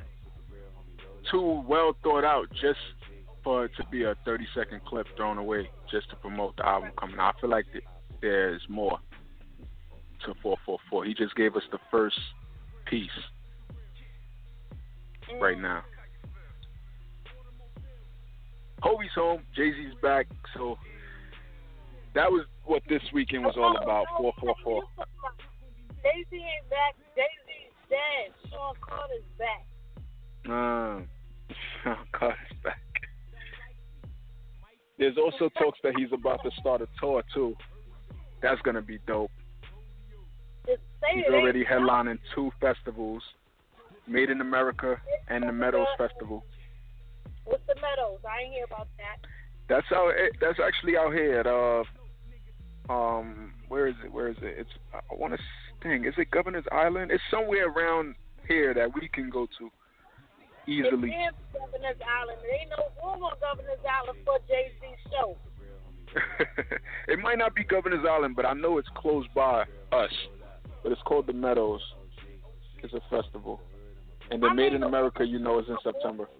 [1.30, 2.78] too well thought out just
[3.42, 6.90] for it to be a 30 second clip thrown away just to promote the album
[6.98, 7.34] coming out.
[7.36, 7.84] I feel like th-
[8.20, 8.98] there's more
[10.26, 11.04] to 444.
[11.04, 12.18] He just gave us the first
[12.86, 13.08] piece
[15.40, 15.82] right now.
[18.80, 20.78] Hobie's home, Jay Z's back, so
[22.14, 24.06] that was what this weekend was all about.
[24.16, 24.82] Four four four.
[26.02, 26.94] Jay Z ain't back.
[27.16, 28.50] Jay Z's dead.
[28.50, 29.66] Sean Carter's back.
[35.08, 37.56] There's also talks that he's about to start a tour too.
[38.42, 39.30] That's gonna be dope.
[40.66, 43.22] He's already headlining two festivals,
[44.06, 46.44] Made in America and the Meadows Festival.
[47.46, 48.18] What's the Meadows?
[48.28, 49.26] I ain't hear about that.
[49.70, 50.10] That's out.
[50.10, 51.84] eh, That's actually out here at uh,
[52.92, 54.12] um, where is it?
[54.12, 54.56] Where is it?
[54.58, 55.38] It's I want to
[55.82, 56.04] think.
[56.06, 57.12] Is it Governor's Island?
[57.12, 58.14] It's somewhere around
[58.46, 59.70] here that we can go to
[60.68, 61.10] easily.
[61.10, 62.38] It's Governor's Island.
[62.44, 65.36] There ain't no room on Governor's Island for Jay Z's show.
[67.08, 70.12] it might not be Governor's Island, but I know it's close by us.
[70.82, 71.80] But it's called the Meadows.
[72.82, 73.60] It's a festival,
[74.30, 76.30] and the I Made mean, in America, you know, is in September.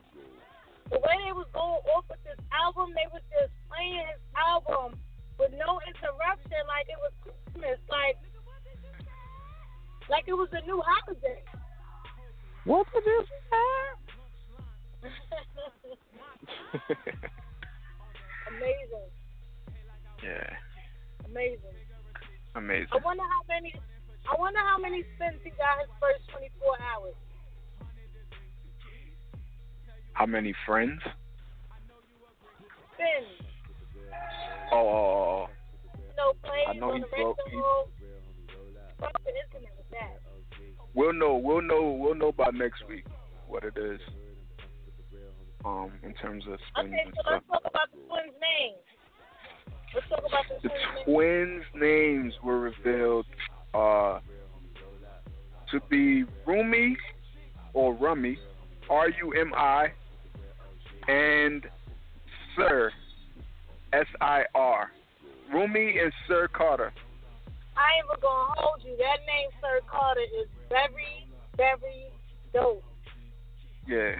[0.89, 4.95] The way they was going off with this album, they was just playing his album
[5.35, 8.15] with no interruption, like it was Christmas, like
[10.09, 11.43] like it was a new holiday.
[12.65, 13.25] What did you
[18.49, 19.09] Amazing,
[20.25, 20.51] yeah,
[21.27, 21.59] amazing.
[22.55, 22.89] amazing.
[22.93, 23.75] I wonder how many.
[24.31, 27.15] I wonder how many spins he got his first 24 hours.
[30.15, 31.01] How many friends?
[32.95, 33.49] Spins.
[34.73, 35.51] Oh, oh, oh, oh.
[36.17, 37.89] No plays I know on he the broke- radio.
[38.99, 40.19] Fuck the internet with that.
[40.95, 41.37] We'll know.
[41.37, 41.93] We'll know.
[42.01, 43.05] We'll know by next week
[43.47, 44.01] what it is.
[45.65, 48.85] Um, in terms of spins Okay, so let's talk about the twins' names.
[49.95, 51.83] Let's talk about the The twins' names.
[51.83, 53.27] names were revealed
[53.75, 54.21] uh,
[55.73, 56.97] to be Rumi
[57.75, 58.39] or Rummy,
[58.89, 59.89] R U M I,
[61.09, 61.67] and
[62.57, 62.93] Sir,
[63.93, 64.91] S I R.
[65.53, 66.93] Rumi and Sir Carter.
[67.77, 68.97] I ain't even gonna hold you.
[68.97, 72.07] That name, Sir Carter, is very, very
[72.53, 72.85] dope.
[73.87, 74.17] Yeah.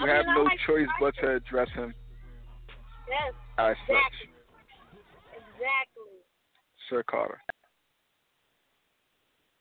[0.00, 1.94] You I have I no like choice but to address him
[3.06, 3.96] Yes, as exactly.
[3.96, 4.28] such.
[5.36, 6.24] Exactly.
[6.88, 7.42] Sir Carter.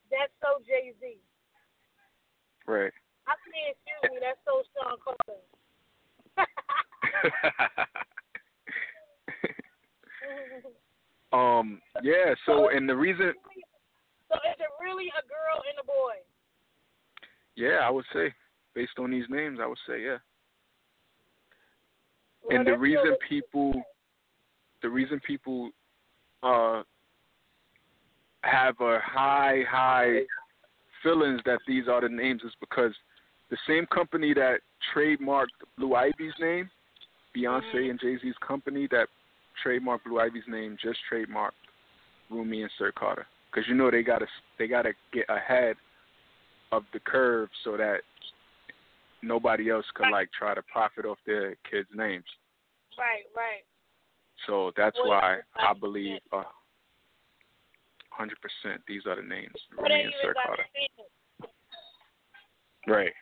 [0.10, 1.18] That's so Jay Z.
[2.68, 2.94] Right.
[3.28, 5.42] I mean, excuse me, that's so Sean Carter.
[11.34, 11.82] um.
[12.02, 12.34] Yeah.
[12.46, 13.34] So, and the reason,
[14.30, 16.14] so is it really a girl and a boy?
[17.56, 18.34] yeah, I would say,
[18.74, 20.18] based on these names, I would say, yeah.
[22.52, 23.74] And the reason people,
[24.82, 25.72] the reason people,
[26.44, 26.84] uh,
[28.44, 30.22] have a high, high
[31.04, 32.94] feelings that these are the names is because
[33.50, 34.60] the same company that
[34.94, 36.70] trademarked Blue Ivy's name,
[37.36, 37.90] Beyonce Mhm.
[37.92, 39.10] and Jay Z's company that
[39.64, 41.52] trademarked Blue Ivy's name, just trademarked
[42.30, 43.28] Rumi and Sir Carter.
[43.52, 45.76] Because you know they gotta they gotta get ahead
[46.72, 48.02] of the curve so that
[49.22, 52.26] nobody else could like try to profit off their kids' names.
[52.98, 53.64] Right, right.
[54.48, 56.44] So that's why I believe uh,
[58.20, 58.30] 100%
[58.88, 60.64] these are the names, Rumi and Sir Carter.
[62.88, 63.14] Right.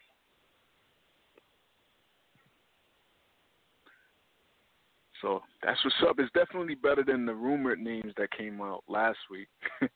[5.21, 6.19] So that's what's up.
[6.19, 9.47] It's definitely better than the rumored names that came out last week.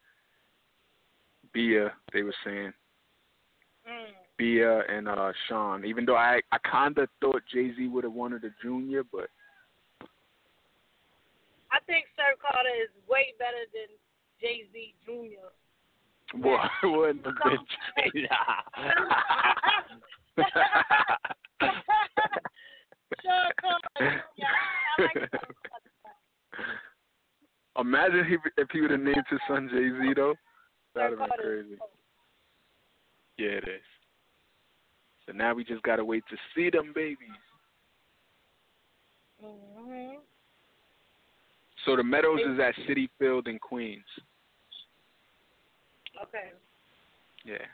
[1.53, 2.73] Bia, they were saying
[3.87, 4.13] Mm.
[4.41, 5.85] Bia and uh Sean.
[5.85, 9.29] Even though I I kinda thought Jay Z would have wanted a junior, but
[11.71, 13.89] I think Sir Carter is way better than
[14.41, 15.51] Jay Z Jr.
[16.41, 17.65] boy, wouldn't have been
[17.97, 18.27] Jay.
[23.21, 24.47] Sir Carter, yeah,
[24.97, 25.91] I like Sir Carter.
[27.77, 30.33] Imagine he, if he would have named his son Jay Z though.
[30.95, 31.77] That'd have been crazy.
[33.37, 34.00] Yeah, it is.
[35.25, 37.29] So now we just gotta wait to see them babies.
[39.43, 40.21] Mhm.
[41.85, 44.05] So the Meadows is at Citi Field in Queens.
[46.21, 46.51] Okay.
[47.43, 47.65] Yeah.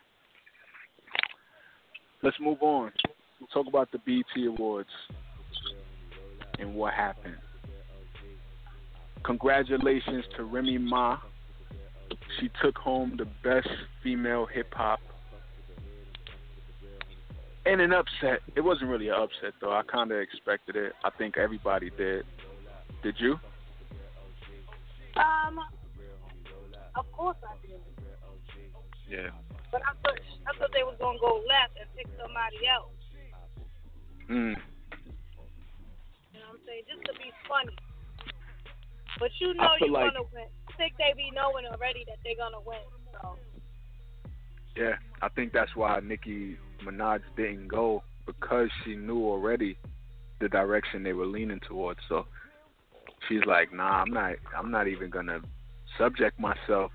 [2.22, 2.92] Let's move on.
[3.40, 4.90] We'll talk about the BET Awards
[6.60, 7.38] and what happened.
[9.24, 11.20] Congratulations to Remy Ma.
[12.40, 13.70] She took home the best
[14.02, 15.00] female hip hop.
[17.68, 18.40] And an upset.
[18.56, 19.74] It wasn't really an upset though.
[19.74, 20.94] I kind of expected it.
[21.04, 22.24] I think everybody did.
[23.04, 23.34] Did you?
[25.18, 25.60] Um,
[26.96, 27.82] of course I did.
[29.10, 29.36] Yeah.
[29.72, 32.96] But I thought I thought they was gonna go left and pick somebody else.
[34.32, 34.56] Mm.
[36.32, 36.84] You know what I'm saying?
[36.88, 37.76] Just to be funny.
[39.20, 40.48] But you know you're like- gonna win.
[40.70, 42.80] I think they be knowing already that they're gonna win.
[43.12, 43.36] So
[44.78, 49.78] Yeah, I think that's why Nicki Minaj didn't go because she knew already
[50.40, 52.00] the direction they were leaning towards.
[52.08, 52.28] So
[53.28, 54.36] she's like, "Nah, I'm not.
[54.56, 55.42] I'm not even gonna
[55.98, 56.92] subject myself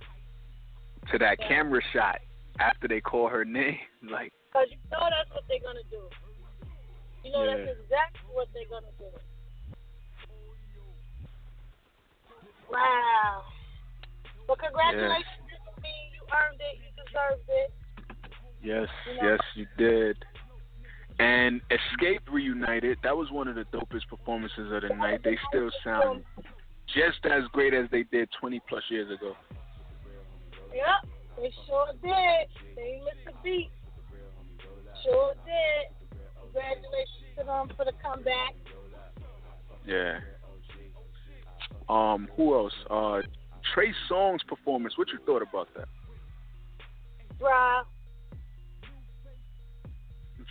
[1.11, 1.49] to that Yeah.
[1.49, 2.21] camera shot
[2.61, 6.11] after they call her name." Like, Because you know that's what they're gonna do.
[7.25, 7.57] You know Yeah.
[7.57, 9.11] that's exactly what they're gonna do.
[12.69, 13.45] Wow.
[14.49, 15.49] Well, congratulations,
[15.83, 15.91] me.
[16.15, 16.92] You earned it.
[17.13, 17.73] Deserved it.
[18.63, 20.25] yes, You know- yes, you did.
[21.19, 22.99] And Xscape reunited.
[23.03, 25.23] That was one of the dopest performances of the night.
[25.23, 26.25] They still sound
[26.87, 29.37] just as great as they did 20 plus years ago.
[30.75, 32.49] Yep, they sure did.
[32.77, 33.71] They missed the beat.
[35.05, 36.19] Sure did.
[36.41, 38.55] Congratulations to them for the comeback.
[39.87, 40.21] Yeah.
[41.89, 42.73] Um, who else?
[42.89, 43.21] Uh,
[43.75, 44.97] Trey Songz performance.
[44.97, 45.89] What you thought about that?
[47.43, 47.83] Dry.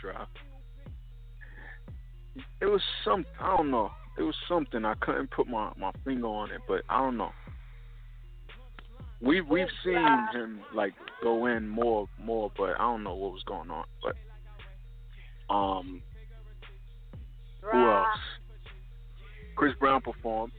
[0.01, 0.30] Drop.
[2.60, 3.25] It was some.
[3.39, 3.91] I don't know.
[4.17, 4.84] It was something.
[4.84, 7.32] I couldn't put my my finger on it, but I don't know.
[9.21, 13.43] We we've seen him like go in more more, but I don't know what was
[13.43, 13.86] going on.
[14.04, 16.01] But um,
[17.62, 18.08] who else?
[19.56, 20.54] Chris Brown performed.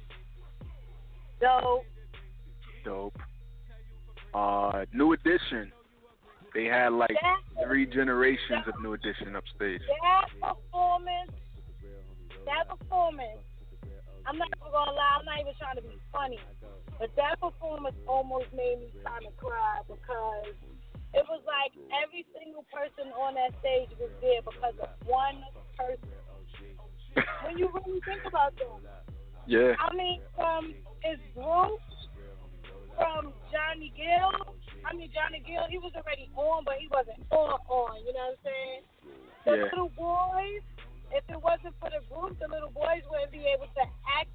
[1.40, 1.85] Dope.
[2.85, 3.18] Dope.
[4.33, 5.73] Uh, New Edition.
[6.55, 9.81] They had like That, three generations of New Edition upstage.
[10.03, 11.33] that performance,
[12.45, 13.41] that performance,
[14.27, 16.38] I'm not even gonna lie, I'm not even trying to be funny,
[16.99, 20.53] but that performance almost made me kind of cry because
[21.15, 21.73] it was like
[22.05, 25.41] every single person on that stage was there because of one
[25.77, 26.12] person.
[27.45, 28.81] when you really think about that,
[29.47, 29.75] Yeah.
[29.81, 31.81] I mean, from his group,
[32.97, 34.57] from Johnny Gill.
[34.85, 38.02] I mean, Johnny Gill, he was already on, but he wasn't on on.
[38.04, 38.83] You know what I'm saying?
[39.44, 39.64] The Yeah.
[39.70, 40.62] little boys.
[41.12, 43.85] If it wasn't for the group, the little boys wouldn't be able to
[44.16, 44.33] act.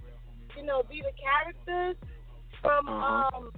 [0.56, 1.98] You know, be the characters.
[2.62, 3.30] From Uh-huh.
[3.38, 3.52] um,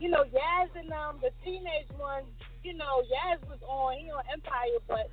[0.00, 2.24] you know, Yazz and um, the teenage one.
[2.62, 3.96] You know, Yazz was on.
[3.98, 5.10] He on Empire, but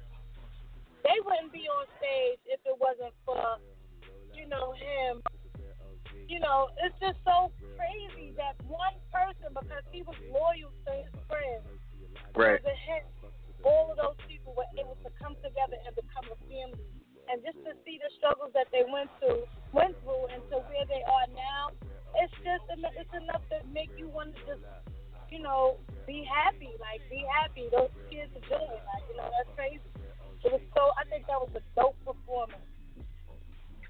[1.03, 3.57] they wouldn't be on stage if it wasn't for
[4.33, 5.21] you know him
[6.27, 11.15] you know, it's just so crazy that one person, because he was loyal to his
[11.27, 11.67] friends,
[12.35, 12.59] right?
[13.65, 16.85] all of those people were able to come together and become a family.
[17.25, 20.85] And just to see the struggles that they went through, went through, and to where
[20.85, 21.73] they are now,
[22.21, 24.63] it's just it's enough to make you want to just,
[25.33, 26.69] you know, be happy.
[26.77, 27.65] Like be happy.
[27.73, 28.77] Those kids are doing.
[28.85, 29.89] Like you know, that's crazy.
[30.45, 30.93] It was so.
[31.01, 31.97] I think that was a dope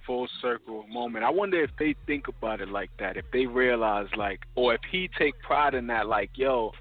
[0.08, 1.24] moment.
[1.24, 3.18] I wonder if they think about it like that.
[3.18, 6.72] If they realize like, or if he take pride in that, like, yo,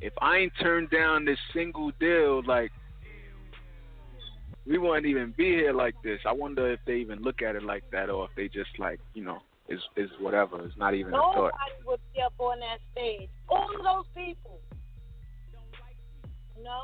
[0.00, 2.70] if I ain't turned down this single deal, like,
[4.66, 6.20] we wouldn't even be here like this.
[6.26, 9.00] I wonder if they even look at it like that, or if they just like,
[9.14, 10.64] you know, is is whatever.
[10.64, 11.52] It's not even Nobody a thought.
[11.52, 13.28] Nobody would be up on that stage.
[13.48, 14.60] All of those people.
[16.62, 16.80] No?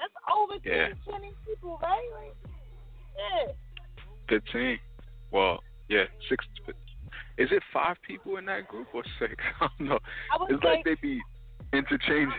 [0.00, 0.94] That's over Yeah.
[1.04, 2.32] 20 people, right?
[3.16, 3.52] Yeah.
[4.28, 4.78] Fifteen.
[5.30, 6.44] Well, yeah, six.
[7.38, 9.34] Is it five people in that group or six?
[9.60, 9.98] I don't know.
[10.30, 11.20] I It's like they be
[11.72, 12.32] interchanging.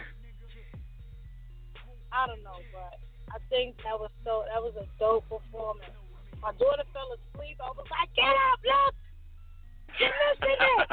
[2.13, 2.99] I don't know, but
[3.33, 5.97] I think that was so, that was a dope performance.
[6.41, 7.57] My daughter fell asleep.
[7.57, 8.93] I was like, get up, look!
[9.97, 10.87] Missing it!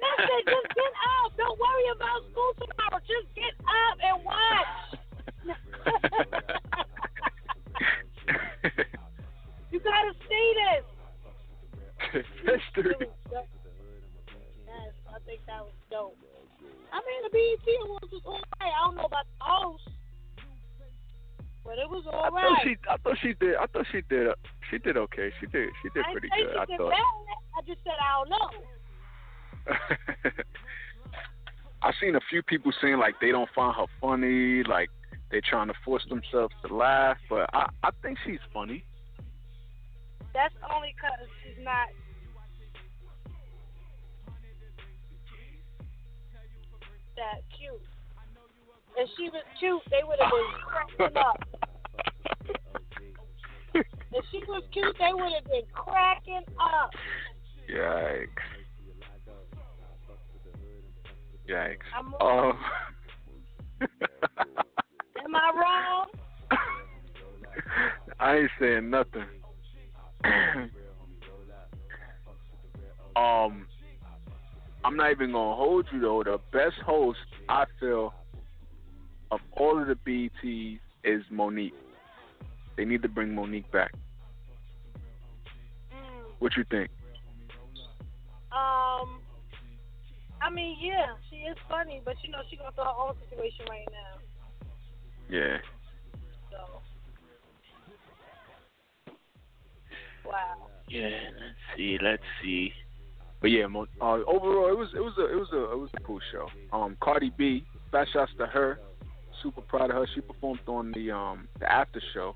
[0.00, 1.36] Listen, just get up.
[1.36, 3.00] Don't worry about school tomorrow.
[3.04, 4.94] Just get up and watch.
[9.74, 10.86] you gotta see this.
[12.46, 13.10] History.
[13.32, 13.48] Yes,
[15.10, 16.16] I think that was dope.
[16.92, 18.44] I mean, the BET Awards was alright.
[18.62, 19.88] I don't know about the host,
[21.64, 22.38] but it was alright.
[22.38, 24.28] I thought she, I thought she did, I thought she did,
[24.70, 25.32] she did okay.
[25.40, 26.54] She did, she did I pretty good.
[26.54, 26.90] I thought.
[26.90, 27.00] bad.
[27.58, 28.50] I just said I don't know.
[31.82, 34.88] I've seen a few people saying like they don't find her funny, like
[35.32, 38.84] they're trying to force themselves to laugh, but I, I think she's funny.
[40.34, 41.88] That's only because she's not.
[47.16, 47.80] That cute.
[48.96, 51.38] If she was cute, they would have been cracking up.
[54.16, 56.90] If she was cute, they would have been cracking up.
[57.68, 58.28] Yikes.
[61.50, 61.78] Yikes.
[61.96, 62.52] I'm Oh.
[65.24, 66.06] Am I wrong?
[68.20, 69.24] I ain't saying nothing.
[73.16, 73.66] Um,
[74.84, 76.22] I'm not even gonna hold you though.
[76.24, 77.18] The best host
[77.48, 78.12] I feel
[79.30, 81.72] of all of the BETs is Mo'Nique.
[82.76, 83.92] They need to bring Mo'Nique back.
[85.92, 86.90] Mm, What you think?
[88.52, 89.20] um,
[90.42, 93.64] I mean, yeah, she is funny, but you know she going through her own situation
[93.68, 94.20] right now.
[95.30, 95.58] Yeah.
[96.50, 96.82] So,
[100.24, 100.68] wow.
[100.88, 101.08] Yeah.
[101.08, 101.98] Let's see.
[102.02, 102.72] Let's see.
[103.40, 105.90] But yeah, Mo- uh, overall it was it was a it was a it was
[105.94, 106.48] a cool show.
[106.72, 108.78] Um, Cardi B, fast shots to her.
[109.42, 110.06] Super proud of her.
[110.14, 112.34] She performed on the um the after show.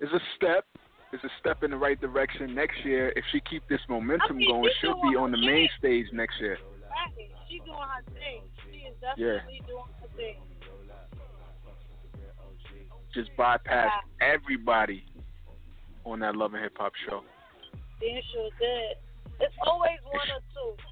[0.00, 0.64] It's a step.
[1.12, 2.54] It's a step in the right direction.
[2.54, 5.38] Next year, if she keep this momentum I mean, going, she she'll be on the
[5.38, 6.56] main stage next year.
[6.88, 7.30] Right.
[7.48, 8.42] She doing her thing.
[8.70, 10.36] She is definitely doing her thing.
[13.14, 14.00] Just bypass Wow.
[14.20, 15.04] everybody
[16.12, 17.22] on that Love and Hip Hop show.
[18.00, 18.96] Damn sure did.
[19.40, 20.82] It's always one or two.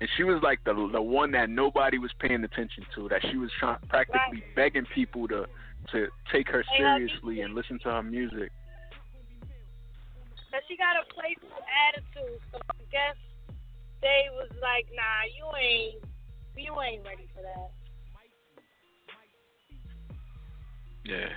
[0.00, 3.08] and she was like the the one that nobody was paying attention to.
[3.08, 5.46] That she was trying practically begging people to
[5.92, 8.50] to take her her seriously and listen to her music.
[10.50, 11.48] Cause she got a playful
[11.88, 13.16] attitude, so I guess
[14.00, 16.04] they was like, nah, you ain't,
[16.56, 17.70] you ain't ready for that.
[21.04, 21.28] Yeah.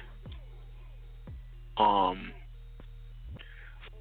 [1.77, 2.31] Um.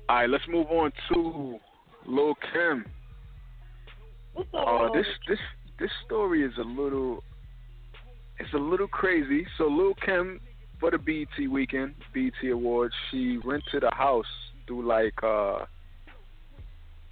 [0.08, 1.58] All right, let's move on to
[2.06, 2.84] Lil Kim.
[4.34, 4.68] What's up?
[4.68, 5.38] Uh, this this
[5.80, 7.24] this story is a little
[8.38, 9.44] it's a little crazy.
[9.58, 10.40] So Lil Kim
[10.78, 14.26] for the BET weekend, BET Awards, she rented a house
[14.68, 15.64] through like uh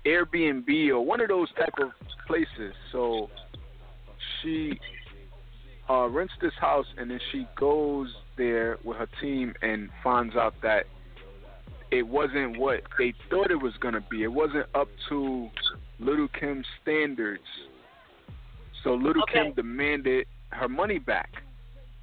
[0.07, 1.89] Airbnb or one of those type of
[2.29, 2.75] places.
[2.93, 3.29] So
[4.41, 4.79] she
[5.91, 10.55] uh rents this house and then she goes there with her team and finds out
[10.63, 10.85] that
[11.99, 14.23] it wasn't what they thought it was gonna be.
[14.23, 15.49] It wasn't up to
[15.99, 17.43] Little Kim's standards.
[18.83, 19.45] So Little Okay.
[19.45, 21.31] Kim demanded her money back.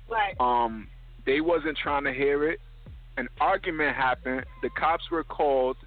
[0.09, 0.35] right.
[0.39, 0.87] Um,
[1.25, 2.59] they wasn't trying to hear it.
[3.17, 4.45] An argument happened.
[4.61, 5.77] The cops were called.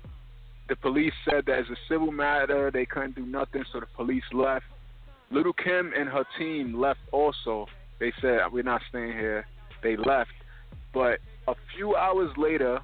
[0.68, 4.22] The police said that as a civil matter, they couldn't do nothing, so the police
[4.32, 4.64] left.
[5.30, 7.66] Little Kim and her team left also.
[7.98, 9.46] They said, We're not staying here.
[9.82, 10.30] They left.
[10.94, 12.78] But a few hours later,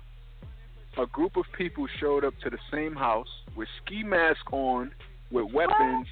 [0.98, 4.90] a group of people showed up to the same house with ski masks on,
[5.30, 6.06] with weapons,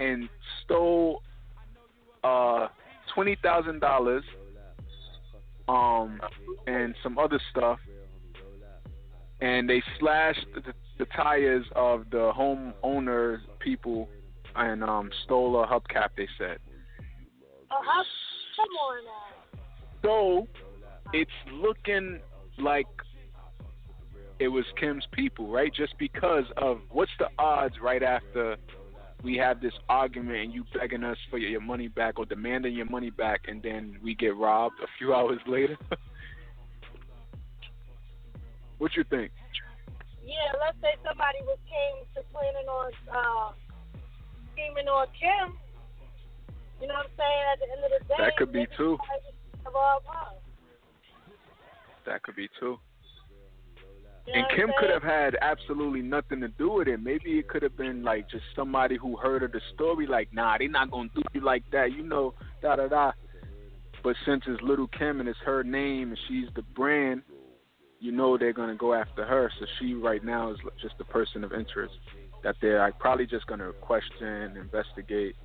[0.00, 0.28] and
[0.64, 1.22] stole
[2.24, 2.68] uh,
[3.16, 4.20] $20,000
[5.68, 6.20] um,
[6.66, 7.78] and some other stuff.
[9.40, 10.62] And they slashed the,
[10.98, 14.08] the tires of the homeowner people
[14.56, 16.08] and um, stole a hubcap.
[16.16, 16.58] They said.
[17.70, 18.02] Uh, how,
[18.56, 19.28] come on now.
[20.02, 20.48] So
[21.12, 22.20] it's looking
[22.58, 22.86] like
[24.40, 25.72] it was Kim's people, right?
[25.74, 28.56] Just because of what's the odds right after
[29.22, 32.86] we have this argument and you begging us for your money back or demanding your
[32.86, 35.76] money back, and then we get robbed a few hours later.
[38.78, 39.32] what you think?
[40.24, 43.52] Yeah, let's say somebody was came to planning on uh,
[44.52, 45.56] scheming on Kim.
[46.80, 47.44] You know what I'm saying?
[47.52, 48.98] At the end of the day, that could be too.
[52.06, 52.78] That could be too.
[54.34, 57.00] And Kim could have had absolutely nothing to do with it.
[57.00, 60.58] Maybe it could have been like just somebody who heard of the story, like, nah,
[60.58, 63.12] they're not gonna do you like that, you know, da da da.
[64.02, 67.22] But since it's Little Kim and it's her name and she's the brand,
[68.00, 69.50] you know they're gonna go after her.
[69.58, 71.94] So she right now is just a person of interest
[72.44, 75.36] that they're like, probably just gonna question, investigate.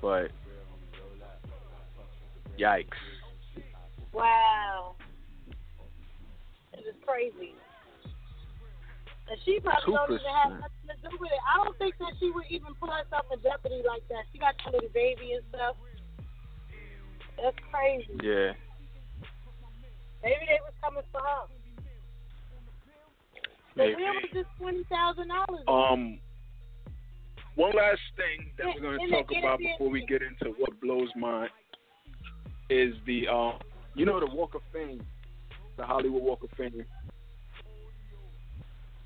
[0.00, 0.30] But
[2.58, 2.88] yikes.
[4.12, 4.96] Wow.
[6.84, 7.56] Is crazy.
[9.24, 11.40] And she probably don't even have nothing to do with it.
[11.48, 14.28] I don't think that she would even put herself in jeopardy like that.
[14.32, 15.76] She got a little baby and stuff.
[17.40, 18.12] That's crazy.
[18.20, 18.52] Yeah.
[20.20, 21.48] Maybe they was coming for her.
[23.76, 23.96] Maybe.
[23.96, 25.64] Where was this twenty thousand dollars?
[25.66, 26.20] Um,
[27.56, 31.08] one last thing that we're going to talk about before we get into what blows
[31.16, 31.48] my
[32.68, 33.58] is the um,
[33.94, 35.00] you know, the Walk of Fame,
[35.76, 36.84] the Hollywood Walk of Fame,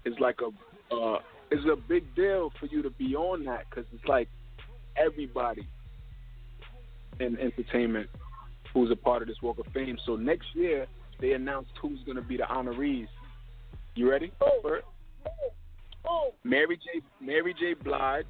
[0.04, 1.18] is like a uh,
[1.50, 4.28] is a big deal for you to be on that because it's like
[4.96, 5.66] everybody
[7.20, 8.08] in entertainment
[8.72, 9.98] who's a part of this Walk of Fame.
[10.06, 10.86] So next year
[11.20, 13.08] they announced who's going to be the honorees.
[13.94, 14.60] You ready oh.
[14.64, 15.30] Oh.
[16.06, 16.30] oh.
[16.44, 17.00] Mary J.
[17.20, 17.74] Mary J.
[17.74, 18.26] Blige.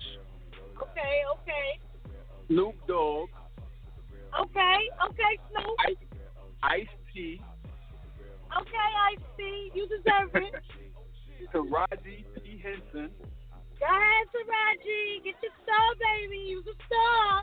[0.80, 1.22] Okay.
[1.34, 1.80] Okay.
[2.48, 3.28] Snoop Dogg.
[4.40, 4.76] Okay.
[5.06, 5.98] Okay, Snoop.
[6.62, 7.40] Ice T.
[8.56, 9.70] Okay, I see.
[9.74, 10.54] You deserve it.
[11.54, 12.60] Taraji P.
[12.62, 13.10] Henson.
[13.78, 15.24] Go ahead, Taraji.
[15.24, 16.38] Get your star, baby.
[16.48, 17.42] You the star.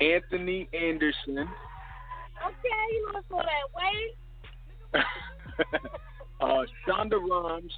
[0.00, 1.38] Anthony Anderson.
[1.38, 3.98] Okay, you look for that way.
[6.40, 7.72] uh, Shonda Rhimes.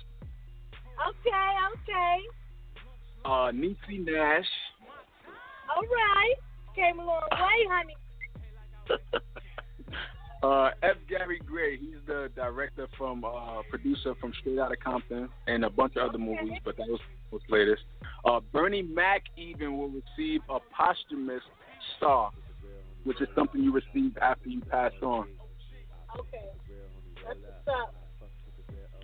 [1.08, 2.16] Okay, okay.
[3.24, 4.44] Uh, Niecy Nash.
[5.74, 6.34] All right.
[6.74, 7.96] Came a long way, honey.
[10.44, 10.96] uh, F.
[11.08, 15.96] Gary Gray, he's the director from uh, producer from Straight Outta Compton and a bunch
[15.96, 17.82] of other movies, but that was was latest.
[18.26, 21.42] Uh, Bernie Mac even will receive a posthumous
[21.96, 22.30] star,
[23.04, 25.28] which is something you receive after you pass on.
[26.18, 26.44] Okay,
[27.26, 27.94] that's what's up.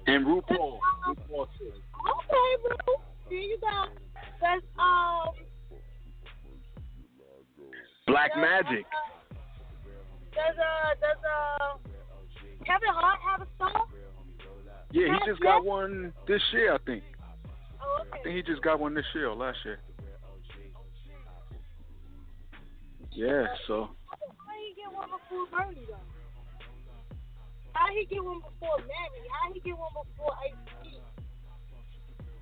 [0.07, 0.79] And RuPaul,
[1.09, 1.73] RuPaul too.
[1.73, 2.97] Okay, Ru.
[3.31, 3.85] Here you go.
[4.43, 5.33] That's um.
[8.07, 8.85] Black Magic.
[10.31, 11.77] Uh, does uh does uh
[12.65, 13.87] Kevin Hart have a song?
[14.93, 17.05] Yeah, he just got one this year, I think.
[17.81, 18.11] Oh, okay.
[18.13, 19.79] I think he just got one this year or last year.
[23.13, 23.91] Yeah, so.
[24.07, 24.17] How
[24.59, 25.97] he get one before Bernie though?
[27.73, 29.29] How he get one before Mary?
[29.33, 30.55] How he get one before Ice?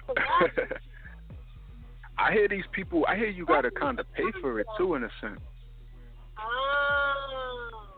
[2.19, 3.05] I hear these people.
[3.09, 5.41] I hear you gotta kind of pay for it too, in a sense.
[6.37, 6.78] Ah.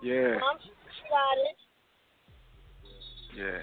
[0.02, 0.40] Yeah.
[0.40, 1.58] I'm it.
[3.36, 3.60] Yeah.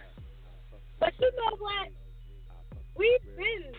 [1.00, 1.90] But you know what?
[2.96, 3.74] We've been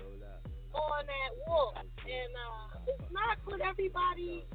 [0.74, 4.46] on that walk, and uh, it's not what everybody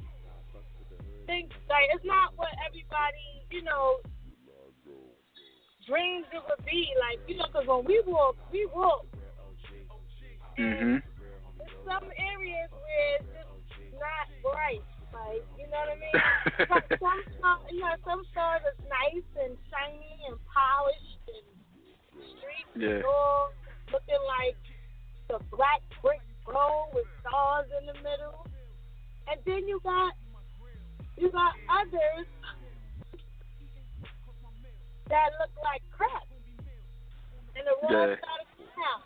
[1.26, 1.56] thinks.
[1.68, 4.00] Like it's not what everybody, you know,
[5.88, 6.88] dreams it would be.
[7.00, 9.06] Like you know, because when we walk, we walk.
[10.58, 11.02] Mhm.
[11.58, 14.84] There's some areas where it's just not bright.
[15.14, 16.18] Like you know what I mean?
[16.98, 21.46] some, some, you know, some stars are nice and shiny and polished and
[22.34, 22.98] streets Yeah.
[22.98, 23.54] and all
[23.94, 24.58] looking like
[25.30, 28.42] the black brick road with stars in the middle.
[29.30, 30.12] And then you got
[31.16, 32.26] you got others
[35.08, 36.26] that look like crap.
[37.56, 38.16] And the wrong Yeah.
[38.18, 39.02] side of town.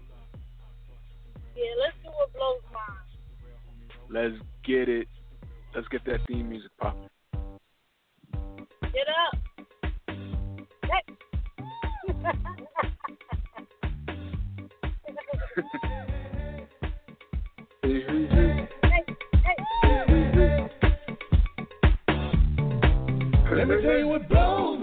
[1.57, 2.99] Yeah, let's do what blows mine.
[4.11, 4.35] Let's
[4.65, 5.07] get it.
[5.75, 7.09] Let's get that theme music popping.
[8.83, 9.39] Get up.
[10.85, 11.01] Hey.
[18.83, 19.05] hey,
[19.45, 19.57] hey.
[23.57, 24.83] Let me tell you what blows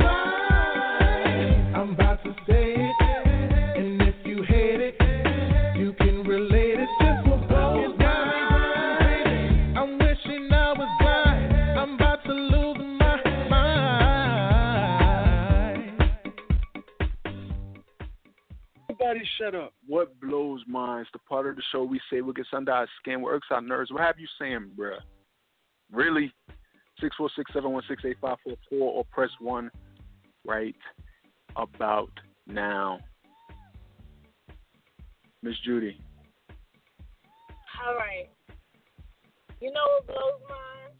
[22.70, 23.92] our skin, what irks our nerves.
[23.92, 25.00] What have you saying, bruh?
[25.92, 26.32] Really?
[27.02, 29.72] 646-716-8544 or press 1
[30.46, 30.76] right
[31.56, 32.12] about
[32.48, 33.00] now.
[35.42, 36.00] Miss Judy.
[37.86, 38.30] All right.
[39.62, 40.94] You know what blows mine?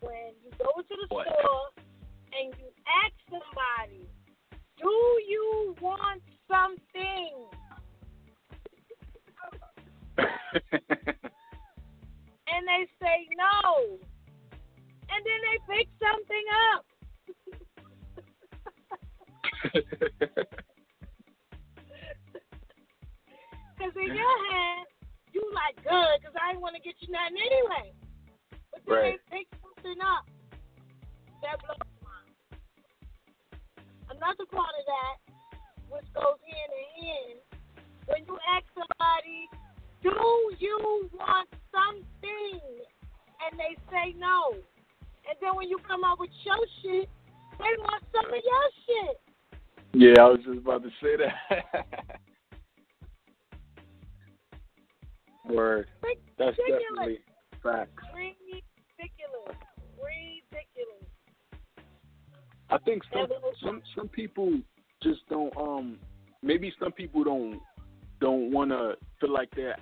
[0.00, 1.26] When you go to the What?
[1.26, 1.70] store
[2.32, 2.68] and you
[3.04, 4.08] ask somebody,
[4.78, 4.90] "Do
[5.28, 7.46] you want something?"
[12.48, 13.98] And they say no,
[15.10, 16.84] and then they pick something up.
[23.82, 24.86] Because in your head,
[25.32, 27.90] you like good because I didn't want to get you nothing anyway.
[28.70, 29.18] But then Right.
[29.30, 30.22] they pick something up.
[31.42, 31.82] That blows.
[34.10, 35.16] Another part of that,
[35.90, 37.38] which goes hand in hand,
[38.06, 39.50] when you ask somebody,
[40.02, 40.10] do
[40.58, 42.60] you want something?
[43.42, 44.54] And they say no.
[44.54, 47.08] And then when you come up with your shit,
[47.58, 49.20] they want some of your shit.
[49.94, 51.88] yeah, I was just about to say that.
[55.52, 55.88] Word.
[56.38, 56.82] That's Ridiculous.
[56.96, 57.18] definitely
[57.62, 58.02] facts.
[58.14, 59.56] Ridiculous.
[59.98, 61.08] Ridiculous.
[62.70, 63.28] I think some
[63.62, 64.52] some some people
[65.02, 65.98] just don't um
[66.42, 67.60] maybe some people don't
[68.20, 69.76] don't want to feel like they're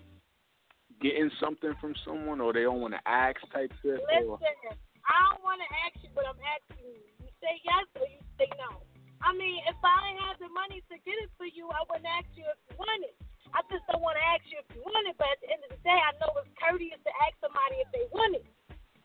[1.00, 5.16] getting something from someone or they don't want to ask type shit or Listen, I
[5.32, 7.00] don't want to ask you, but I'm asking you.
[7.24, 8.84] You say yes or you say no.
[9.20, 12.08] I mean, if I didn't have the money to get it for you, I wouldn't
[12.08, 13.16] ask you if you want it.
[13.52, 15.60] I just don't want to ask you if you want it, but at the end
[15.66, 18.46] of the day, I know it's courteous to ask somebody if they want it.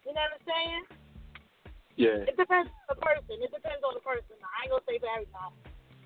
[0.05, 0.83] You know what I'm saying?
[1.97, 2.29] yeah.
[2.29, 3.41] It depends on the person.
[3.41, 4.37] It depends on the person.
[4.39, 5.57] I ain't gonna say for everybody.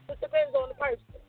[0.07, 1.19] It depends on the person.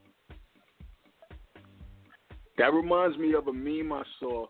[2.60, 4.46] That reminds me of a meme I saw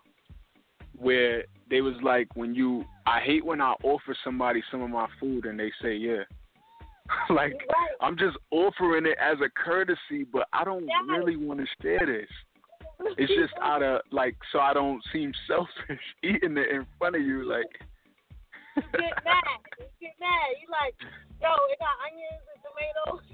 [1.10, 5.08] where they was like when you I hate when I offer somebody some of my
[5.18, 6.22] food and they say yeah.
[7.30, 7.96] like right.
[8.00, 11.02] I'm just offering it as a courtesy, but I don't Yes.
[11.08, 12.30] really want to share this.
[13.18, 17.22] It's just out of like so I don't seem selfish eating it in front of
[17.22, 17.66] you like
[18.76, 19.58] You get mad.
[19.80, 20.48] You get mad.
[20.62, 20.94] You like,
[21.42, 23.26] yo, it got onions and tomatoes.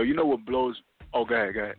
[0.00, 0.80] Yo, you know what blows?
[1.12, 1.76] Oh, go ahead, go ahead.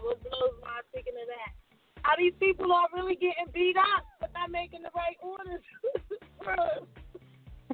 [0.00, 1.52] what blows my speaking of that?
[2.00, 5.60] How these people are really getting beat up but not making the right orders.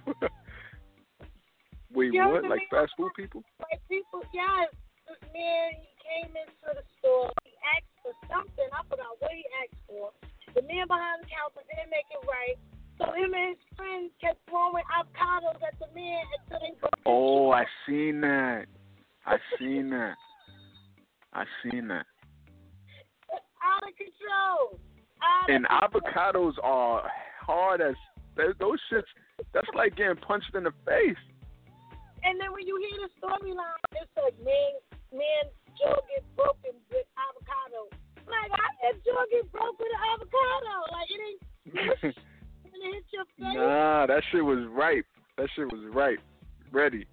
[1.94, 2.50] Wait, Yeah, what?
[2.50, 3.46] Like man- fast food people?
[3.62, 4.74] like people, yes.
[5.06, 7.30] This man, he came into the store.
[7.46, 8.66] He asked for something.
[8.74, 10.10] I forgot what he asked for.
[10.58, 12.58] The man behind the counter didn't make it right.
[12.98, 17.54] So him and his friends kept throwing avocados at the man until they broke Oh.
[17.54, 18.61] I seen that.
[19.62, 20.14] I seen that.
[21.32, 22.06] I seen that.
[23.62, 24.80] out of control.
[25.22, 26.02] Out And of control.
[26.02, 27.08] avocados are
[27.40, 27.94] hard as
[28.36, 29.06] those shits.
[29.54, 31.16] That's like getting punched in the face.
[32.24, 34.72] And then when you hear the storyline, it's like man,
[35.12, 35.44] man,
[35.78, 37.86] jaw get broken with avocado.
[38.26, 40.74] Like how did jaw get broke with an avocado?
[40.90, 41.42] Like it ain't
[42.94, 43.54] hit your face.
[43.56, 45.06] nah, that shit was ripe.
[45.38, 46.20] That shit was ripe.
[46.72, 47.06] Ready.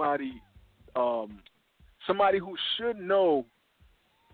[0.00, 0.42] Somebody
[0.96, 1.40] um
[2.06, 3.44] somebody who should know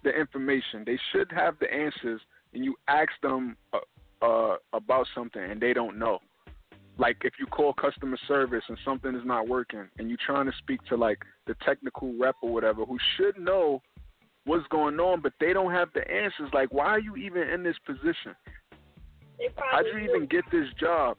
[0.05, 2.21] the information, they should have the answers,
[2.55, 6.19] and you ask them uh, uh about something and they don't know.
[6.99, 10.53] Like if you call customer service and something is not working, and you're trying to
[10.59, 13.83] speak to like the technical rep or whatever, who should know
[14.45, 16.49] what's going on, but they don't have the answers.
[16.55, 18.35] Like, why are you even in this position?
[19.57, 21.19] How'd you even get this job?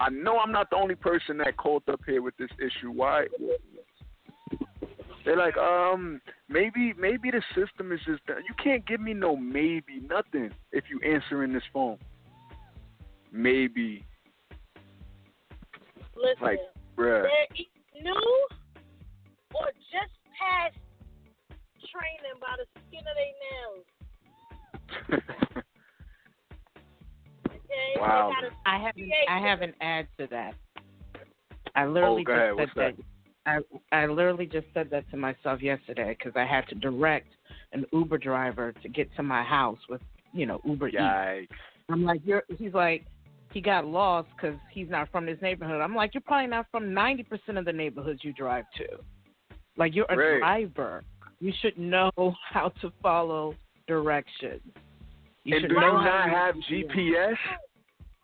[0.00, 2.90] I know I'm not the only person that called up here with this issue.
[2.90, 3.26] Why?
[5.24, 8.22] They're like, um, maybe, maybe the system is just.
[8.26, 11.98] You can't give me no maybe, nothing if you answering this phone.
[13.30, 14.04] Maybe,
[16.16, 16.58] Listen, like,
[16.96, 17.22] bruh.
[17.22, 17.68] they're e-
[18.02, 18.48] new
[19.54, 20.74] or just past
[21.92, 23.34] training by the skin of their
[25.12, 25.64] nails.
[27.70, 28.32] Okay, Wow.
[28.66, 28.94] I have
[29.28, 30.54] I have an add to that.
[31.74, 32.96] I literally Oh, just said
[33.46, 33.60] that.
[33.92, 37.28] I I literally just said that to myself yesterday because I had to direct
[37.72, 40.00] an Uber driver to get to my house with
[40.32, 41.52] you know Uber Eats.
[41.88, 42.42] I'm like, you're.
[42.58, 43.04] He's like,
[43.52, 45.80] he got lost because he's not from this neighborhood.
[45.80, 48.86] I'm like, you're probably not from 90% of the neighborhoods you drive to.
[49.76, 50.38] Like, you're a Right.
[50.38, 51.02] driver.
[51.40, 52.10] You should know
[52.52, 53.54] how to follow
[53.88, 54.60] directions.
[55.44, 57.36] You and should do you know how not to have read GPS?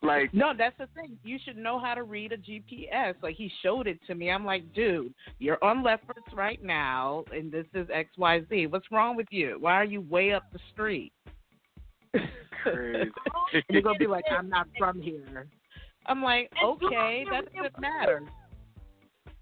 [0.02, 1.18] Like, No, that's the thing.
[1.24, 3.14] You should know how to read a GPS.
[3.22, 4.30] Like he showed it to me.
[4.30, 8.66] I'm like, dude, you're on Lefferts right now, and this is X Y Z.
[8.68, 9.56] What's wrong with you?
[9.58, 11.12] Why are you way up the street?
[12.62, 13.10] crazy.
[13.68, 15.46] You're gonna be like, I'm not from here.
[16.06, 18.22] I'm like, And do I okay, get that doesn't matter.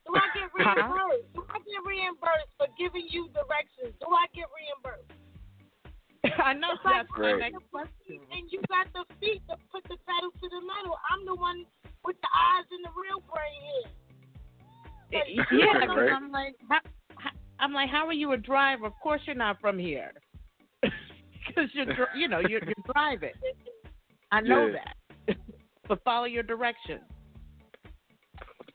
[0.07, 0.75] Do I get Huh?
[0.75, 1.35] reimbursed?
[1.35, 3.97] Do I get reimbursed for giving you directions?
[4.01, 5.24] Do I get reimbursed?
[6.43, 7.43] I know that's Great.
[7.43, 10.97] And you got the feet to put the pedal to the metal.
[11.11, 11.65] I'm the one
[12.05, 13.63] with the eyes and the real brain
[15.11, 15.23] here.
[15.53, 16.11] Yeah, Right.
[16.13, 16.79] I'm like, how,
[17.17, 18.87] how, I'm like, how are you a driver?
[18.87, 20.13] Of course you're not from here,
[20.83, 23.31] because you're, you know, you're, you're driving.
[24.33, 24.79] I know Yeah.
[25.29, 25.37] that,
[25.89, 27.03] but follow your directions.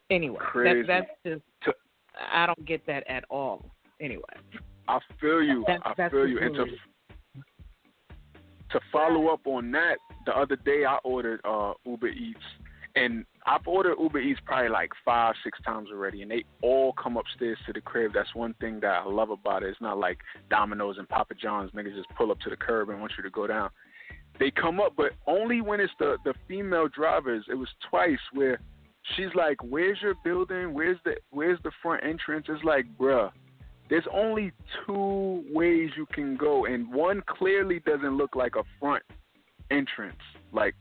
[0.10, 1.74] Anyway, that, that's just, To-
[2.34, 3.66] I don't get that at all.
[4.02, 4.24] Anyway,
[4.88, 5.64] I feel you.
[5.68, 6.39] That- I feel you.
[6.39, 6.66] And to.
[8.72, 12.39] To follow up on that, the other day I ordered uh Uber Eats,
[12.95, 17.17] and I've ordered Uber Eats probably like five, six times already, and they all come
[17.17, 18.11] upstairs to the crib.
[18.13, 19.70] That's one thing that I love about it.
[19.70, 21.72] It's not like Domino's and Papa John's.
[21.72, 23.70] Niggas just pull up to the curb and want you to go down.
[24.39, 27.45] They come up, but only when it's the the female drivers.
[27.49, 28.59] It was twice where
[29.15, 30.74] she's like, "Where's your building?
[30.74, 33.32] Where's the Where's the front entrance?" It's like, bruh,
[33.90, 34.52] there's only
[34.86, 39.04] two ways you can go, and one clearly doesn't look like a front
[39.72, 40.20] entrance.
[40.52, 40.76] Like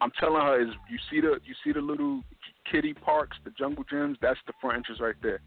[0.00, 2.22] I'm telling her, is you see the you see the little
[2.70, 4.16] kiddie parks, the jungle gyms?
[4.20, 5.40] That's the front entrance right there.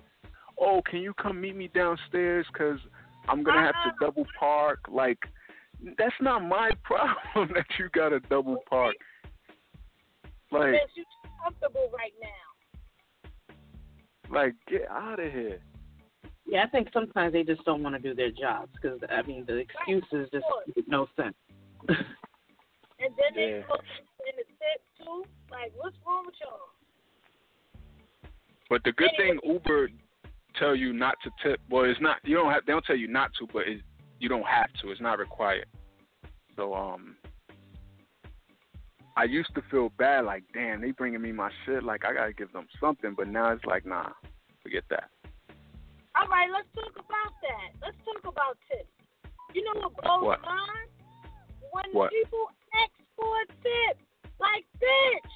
[0.59, 2.45] Oh, can you come meet me downstairs?
[2.57, 2.79] Cause
[3.27, 4.05] I'm gonna have to uh-huh.
[4.05, 4.79] double park.
[4.89, 5.19] Like
[5.97, 8.95] that's not my problem that you got to double park.
[10.51, 11.05] Like you're
[11.43, 13.23] comfortable right now.
[14.33, 15.59] like get out of here.
[16.53, 19.43] Yeah, I think sometimes they just don't want to do their jobs because I mean
[19.47, 20.45] the excuses just
[20.75, 21.33] make no sense.
[21.89, 21.97] And
[23.17, 23.63] then they Yeah.
[23.63, 23.81] put
[24.29, 25.25] in the tip too.
[25.49, 26.69] Like, what's wrong with y'all?
[28.69, 29.89] But the good thing Uber
[30.53, 31.59] tell you not to tip.
[31.71, 32.17] Well, it's not.
[32.23, 32.65] You don't have.
[32.67, 33.81] They don't tell you not to, but it,
[34.19, 34.91] you don't have to.
[34.91, 35.65] It's not required.
[36.55, 37.17] So um,
[39.17, 41.83] I used to feel bad, like, damn, they bringing me my shit.
[41.83, 43.15] Like, I gotta give them something.
[43.17, 44.11] But now it's like, nah,
[44.61, 45.09] forget that.
[46.15, 47.69] All right, let's talk about that.
[47.81, 48.89] Let's talk about tips.
[49.53, 50.41] You know what blows What?
[50.41, 50.89] mine?
[51.71, 52.11] When What?
[52.11, 53.97] people ask for a tip.
[54.39, 55.33] Like, bitch,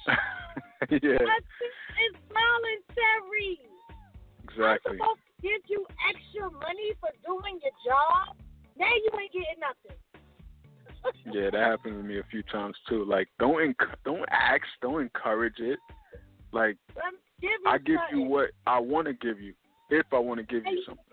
[1.02, 1.76] yeah, a tip
[2.06, 3.58] is voluntary.
[4.44, 4.92] exactly.
[4.92, 8.36] I'm supposed to give you extra money for doing your job.
[8.76, 9.96] Now you ain't getting nothing.
[11.32, 13.04] Yeah, that happened to me a few times too.
[13.04, 15.78] Like, don't enc- don't ask, don't encourage it.
[16.52, 17.14] Like, I'm
[17.66, 19.54] I give you what I want to give you,
[19.90, 21.04] if I want to give Now you you something.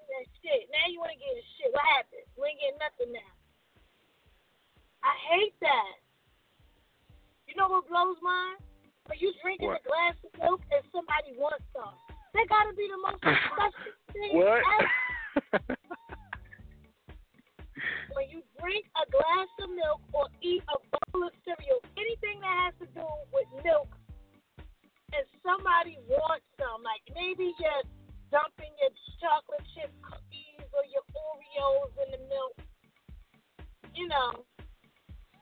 [0.44, 0.68] shit.
[0.72, 1.72] Now you want to get a shit.
[1.72, 2.26] What happened?
[2.36, 3.32] You ain't getting nothing now.
[5.04, 5.94] I hate that.
[7.48, 8.58] You know what blows mine?
[9.08, 9.82] When you drinking What?
[9.82, 11.94] a glass of milk and somebody wants some.
[12.34, 14.62] That gotta be the most disgusting thing What?
[14.66, 15.78] ever.
[18.16, 20.78] When you drink a glass of milk or eat a
[21.12, 23.04] bowl of cereal, anything that has to do
[23.36, 23.92] with milk,
[25.12, 27.84] and somebody wants some, like maybe you're
[28.36, 28.92] dumping your
[29.24, 32.56] chocolate chip cookies or your Oreos in the milk,
[33.96, 34.44] you know.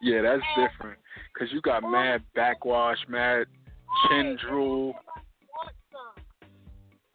[0.01, 0.99] yeah, that's different.
[1.33, 3.47] Cause you got mad backwash, mad
[4.05, 4.93] chin drool?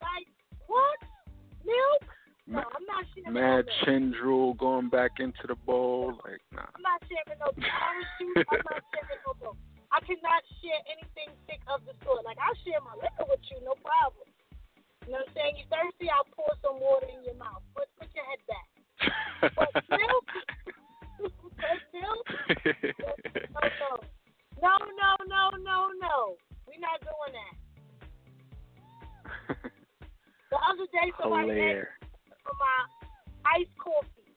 [0.03, 0.27] Like
[0.67, 0.99] what?
[1.63, 2.03] Milk?
[2.49, 6.19] No, I'm not sharing mad no chin drool going back into the bowl.
[6.27, 6.67] Like, nah.
[6.75, 8.47] I'm not sharing no juice.
[8.51, 9.57] I'm not sharing no milk.
[9.95, 12.25] I cannot share anything thick of the sort.
[12.25, 14.27] Like I'll share my liquor with you, no problem.
[15.09, 15.57] You know what I'm saying?
[15.57, 16.13] You thirsty?
[16.13, 17.65] I'll pour some water in your mouth.
[17.73, 18.69] Put put your head back.
[19.57, 20.29] But milk?
[21.17, 22.29] But milk?
[24.61, 26.37] No, no, no, no, no.
[26.69, 27.57] We're not doing that.
[30.53, 32.05] The other day, somebody asked
[32.41, 32.79] for my
[33.53, 34.33] iced coffee.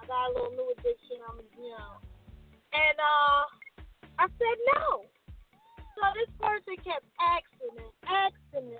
[0.00, 1.16] I got a little new addiction.
[1.28, 1.96] I'm, you know,
[2.72, 3.40] and uh,
[4.20, 5.08] I said no.
[5.96, 8.72] So this person kept asking and asking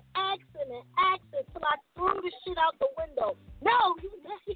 [0.72, 3.36] and asking till I threw the shit out the window.
[3.62, 4.10] No, you,
[4.46, 4.54] you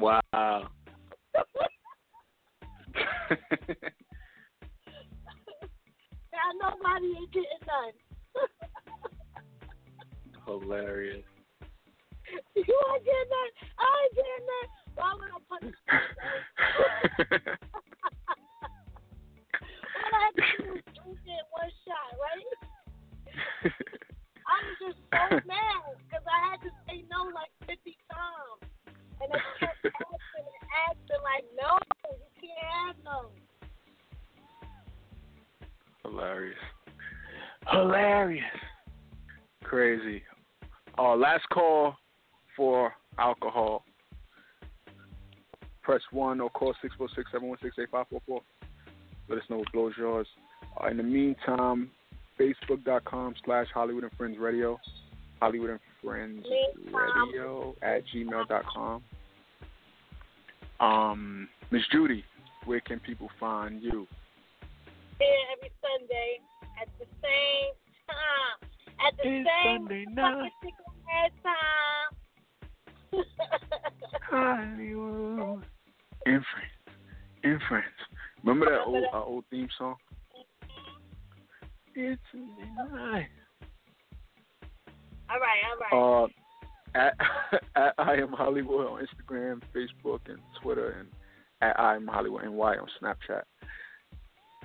[0.00, 0.68] wow.
[6.32, 7.92] now nobody ain't getting none.
[10.46, 11.24] Hilarious.
[12.54, 13.52] you ain't getting none.
[13.78, 14.68] I ain't getting none.
[14.94, 17.58] Why would I punish myself?
[19.98, 22.46] All I had to do was drink it one shot, right?
[24.48, 28.72] I was just so mad because I had to say no like 50 times.
[29.20, 31.78] And they kept asking and asking, like, no,
[32.10, 33.30] you can't have no.
[36.04, 36.56] Hilarious.
[37.70, 38.44] Hilarious.
[39.64, 40.22] Crazy.
[40.96, 41.96] Uh, last call
[42.56, 43.84] for alcohol.
[45.82, 48.40] Press 1 or call 646 716 8544.
[49.28, 50.26] Let us know what blows yours.
[50.80, 51.90] Uh, in the meantime,
[52.38, 54.78] facebook.com slash Holliewood and Friends Radio.
[55.42, 56.44] Holliewood and Friends
[56.92, 59.02] Radio at gmail.com.
[60.80, 62.24] Um, Miss Judy,
[62.64, 64.06] where can people find you?
[65.18, 66.40] Here every Sunday
[66.80, 67.74] at the same
[68.06, 68.68] time.
[69.06, 70.52] At the It's same Sunday fucking night.
[70.62, 70.94] tickle
[71.42, 73.24] time.
[74.32, 75.62] Holliewood.
[76.26, 76.98] In friends.
[77.44, 77.84] In friends.
[78.44, 79.12] Remember that old that?
[79.14, 79.96] our old theme song?
[81.94, 83.26] It's Sunday
[85.30, 85.58] all right,
[85.92, 86.24] all right.
[86.24, 86.28] Uh,
[86.94, 87.14] at,
[87.76, 91.08] at I am Holliewood on Instagram, Facebook, and Twitter, and
[91.60, 93.42] at I am Holliewood NY on Snapchat.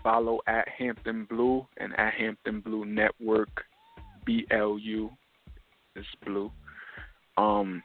[0.02, 3.64] Follow at Hampton Blu and at Hampton Blu Network,
[4.26, 5.10] B L U
[5.96, 6.52] is blue.
[7.38, 7.84] Um,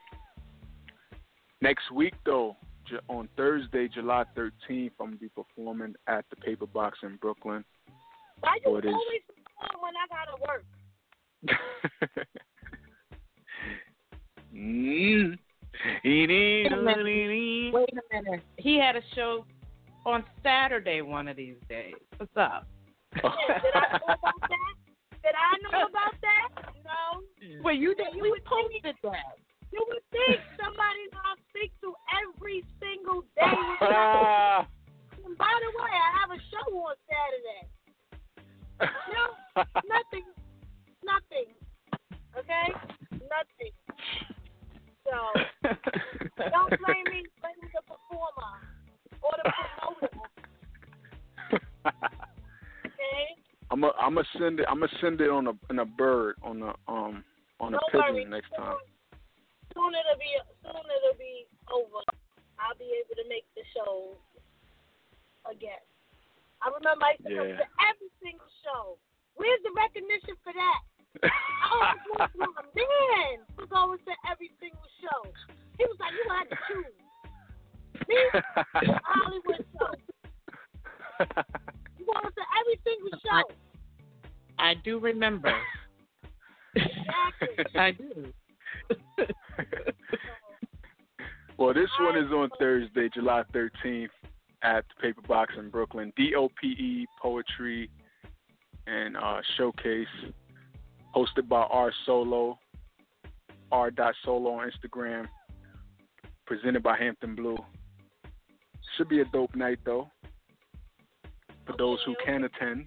[1.60, 2.56] next week though,
[3.08, 7.64] on Thursday, July 13th, I'm gonna be performing at the Paper Box in Brooklyn.
[8.40, 9.22] Why you what is- always
[9.60, 10.64] call when I gotta work?
[14.54, 15.38] mm.
[16.04, 16.72] Wait a
[18.12, 18.42] minute.
[18.56, 19.44] He had a show
[20.04, 21.94] on Saturday one of these days.
[22.16, 22.66] What's up?
[23.14, 24.74] Yeah, did I know about that?
[25.22, 26.48] Did I know about that?
[26.84, 27.22] No.
[27.62, 28.16] Well, you Yeah, did.
[28.16, 29.38] you We would think- posted that.
[29.70, 33.52] You would think somebody that I speak to every single day.
[33.52, 33.78] would.
[33.92, 34.66] Ah.
[35.24, 37.68] And by the way, I have a show on Saturday.
[38.80, 40.24] No, nothing,
[41.04, 41.48] nothing.
[42.38, 42.72] Okay,
[43.12, 43.74] nothing.
[45.04, 45.16] So
[46.50, 47.24] don't blame me.
[47.40, 48.52] Blame the performer
[49.22, 50.08] or the promoter.
[52.86, 53.34] Okay.
[53.70, 54.66] I'm a, I'm gonna send it.
[54.68, 57.24] I'm gonna send it on a on a bird on a um
[57.60, 58.24] on a pigeon worry.
[58.26, 58.76] next time.
[59.74, 62.02] Soon it'll be soon it'll be over.
[62.58, 64.16] I'll be able to make the show
[65.50, 65.87] again.
[66.62, 67.38] I remember I used to Yeah.
[67.38, 68.98] come to every single show.
[69.34, 70.80] Where's the recognition for that?
[71.22, 75.30] I was going my man was always to every single show.
[75.78, 76.96] He was like, you had to choose.
[78.08, 78.42] Me, or
[79.06, 79.92] Holliewood show.
[81.98, 83.42] You going to every single show.
[84.58, 85.52] I do remember.
[86.74, 87.64] Exactly.
[87.80, 88.32] I do.
[91.56, 94.08] well, this one is on Thursday, July 13th
[94.62, 96.12] at the Paper Box in Brooklyn.
[96.16, 97.90] DOPE Poetry
[98.86, 100.06] and uh, Showcase,
[101.14, 102.58] hosted by R Solo,
[103.70, 103.90] R.
[104.24, 105.26] Solo on Instagram,
[106.46, 107.56] presented by Hampton Blu.
[108.96, 110.10] Should be a dope night though,
[111.66, 112.86] for those who can attend.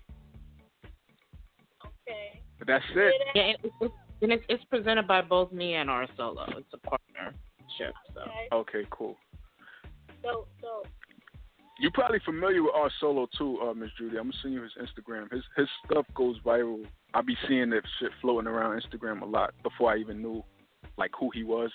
[1.86, 2.42] Okay.
[2.58, 3.14] But that's it.
[3.34, 6.46] Yeah, and it's, it's, and it's, it's presented by both me and R Solo.
[6.58, 7.96] It's a partnership.
[8.14, 8.48] So Okay.
[8.54, 9.16] Okay, cool.
[10.24, 10.84] So, so,
[11.82, 14.18] You're probably familiar with R Solo too, uh, Miss Judy.
[14.18, 15.32] I'm gonna send you his Instagram.
[15.32, 16.86] His his stuff goes viral.
[17.16, 20.44] I be seeing that shit floating around Instagram a lot before I even knew
[21.00, 21.72] like who he was.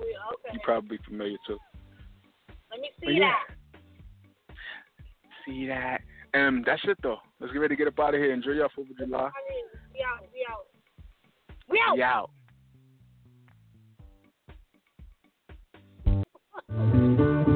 [0.00, 0.08] okay.
[0.52, 1.58] You probably familiar too.
[2.72, 3.34] Let me see yeah.
[4.48, 4.56] that.
[5.46, 6.00] See that?
[6.34, 7.18] Um, that's it though.
[7.38, 8.32] Let's get ready to get up out of here.
[8.32, 9.30] Enjoy your Fourth of July.
[9.94, 10.66] We out, we out.
[11.70, 11.94] We out.
[11.94, 12.30] We out.
[16.68, 17.48] Thank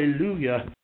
[0.00, 0.79] Hallelujah.